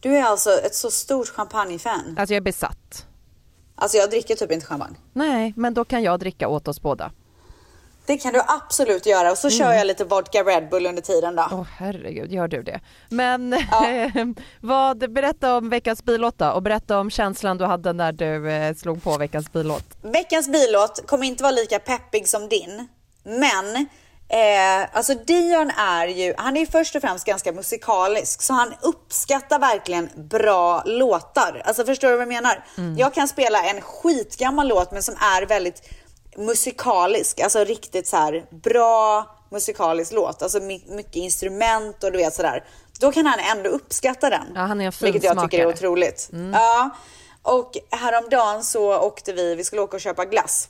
[0.00, 2.16] Du är alltså ett så stort champagnefan.
[2.18, 3.06] Alltså jag är besatt.
[3.74, 4.96] Alltså jag dricker typ inte champagne.
[5.12, 7.12] Nej, men då kan jag dricka åt oss båda.
[8.10, 11.36] Det kan du absolut göra och så kör jag lite vodka Red Bull under tiden
[11.36, 11.46] då.
[11.52, 12.80] Åh herregud, gör du det?
[13.08, 13.50] Men
[14.60, 18.74] vad, berätta om veckans billåt då och berätta om känslan du hade när du eh,
[18.74, 19.84] slog på veckans billåt.
[20.02, 22.88] Veckans billåt kommer inte vara lika peppig som din,
[23.22, 23.76] men
[24.28, 28.74] eh, alltså Dion är ju, han är ju först och främst ganska musikalisk så han
[28.82, 31.62] uppskattar verkligen bra låtar.
[31.64, 32.64] Alltså förstår du vad jag menar?
[32.98, 35.82] Jag kan spela en skitgammal låt men som är väldigt
[36.36, 42.34] musikalisk, alltså riktigt så här bra musikalisk låt, alltså my- mycket instrument och du vet
[42.34, 42.64] sådär.
[43.00, 44.46] Då kan han ändå uppskatta den.
[44.54, 46.30] Ja, han är en Vilket jag tycker är otroligt.
[46.52, 46.90] Ja.
[47.42, 50.68] Och häromdagen så åkte vi, vi skulle åka och köpa glass.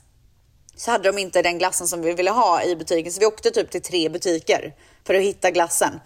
[0.75, 3.51] Så hade de inte den glassen som vi ville ha i butiken så vi åkte
[3.51, 4.73] typ till tre butiker
[5.07, 5.99] för att hitta glassen.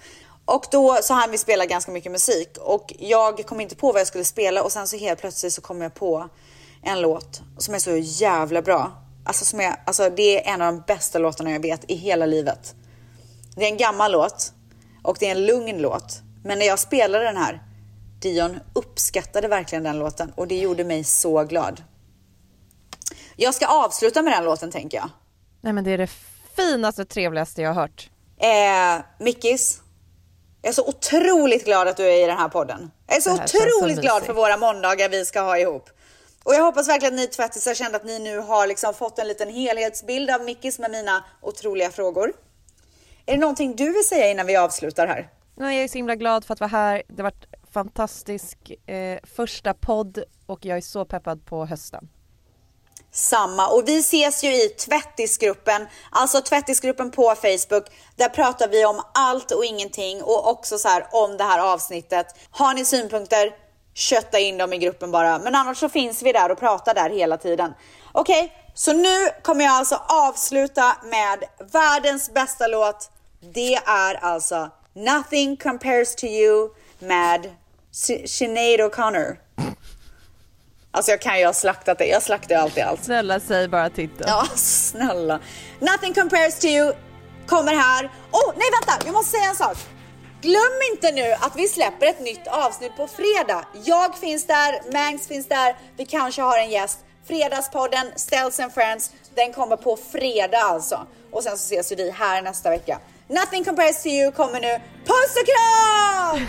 [0.46, 4.00] Och då så hann vi spela ganska mycket musik och jag kom inte på vad
[4.00, 6.30] jag skulle spela och sen så helt plötsligt så kom jag på
[6.84, 8.92] en låt som är så jävla bra.
[9.26, 12.26] Alltså, som är, alltså det är en av de bästa låtarna jag vet i hela
[12.26, 12.76] livet.
[13.56, 14.54] Det är en gammal låt
[15.04, 16.22] och det är en lugn låt.
[16.44, 17.62] Men när jag spelade den här,
[18.22, 21.84] Dion uppskattade verkligen den låten och det gjorde mig så glad.
[23.36, 25.10] Jag ska avsluta med den låten tänker jag.
[25.62, 26.10] Nej men det är det
[26.56, 28.10] finaste och trevligaste jag har hört.
[28.38, 29.82] Eh, Mickis,
[30.62, 32.92] jag är så otroligt glad att du är i den här podden.
[33.08, 34.26] Jag är så otroligt glad mysigt.
[34.26, 35.90] för våra måndagar vi ska ha ihop.
[36.46, 39.28] Och jag hoppas verkligen att ni tvättisar kände att ni nu har liksom fått en
[39.28, 42.34] liten helhetsbild av Mickis med mina otroliga frågor.
[43.26, 45.30] Är det någonting du vill säga innan vi avslutar här?
[45.56, 47.04] Nej, Jag är så himla glad för att vara här.
[47.08, 52.10] Det har varit fantastisk eh, första podd och jag är så peppad på hösten.
[53.12, 53.68] Samma.
[53.68, 57.86] Och vi ses ju i tvättisgruppen, alltså tvättisgruppen på Facebook.
[58.16, 62.28] Där pratar vi om allt och ingenting och också så här om det här avsnittet.
[62.52, 63.65] Har ni synpunkter,
[63.96, 65.40] kötta in dem i gruppen bara.
[65.40, 67.74] Men annars så finns vi där och pratar där hela tiden.
[68.12, 73.10] Okej, så nu kommer jag alltså avsluta med världens bästa låt.
[73.54, 76.70] Det är alltså Nothing Compares to You
[77.00, 77.56] med
[77.92, 79.36] Si- Sinead O'Connor.
[80.92, 83.04] Alltså jag kan ju ha slaktat det, jag slaktar ju alltid allt.
[83.04, 84.24] Snälla säg bara titeln.
[84.28, 85.40] Ja, snälla.
[85.80, 86.94] Nothing compares to you
[87.48, 88.06] kommer här.
[88.32, 89.78] Oh, nej vänta, vi måste säga en sak.
[90.46, 93.66] Glöm inte nu att vi släpper ett nytt avsnitt på fredag.
[93.84, 97.00] Jag finns där, Mangs finns där, vi kanske har en gäst.
[97.28, 101.08] Fredagspodden Stells and Friends, den kommer på fredag alltså.
[101.32, 103.00] Och sen så ses vi här nästa vecka.
[103.28, 104.80] Nothing compares to you kommer nu.
[105.06, 106.48] Puss och kram!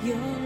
[0.04, 0.39] Your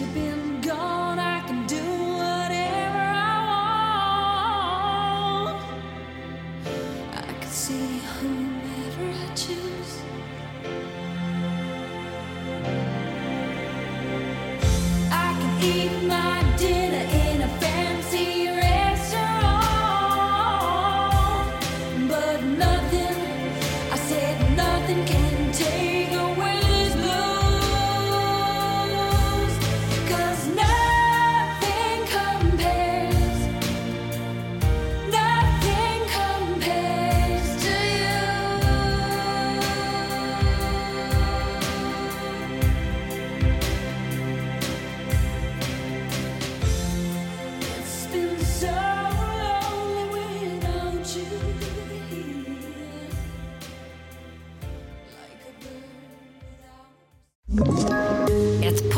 [0.00, 0.39] you been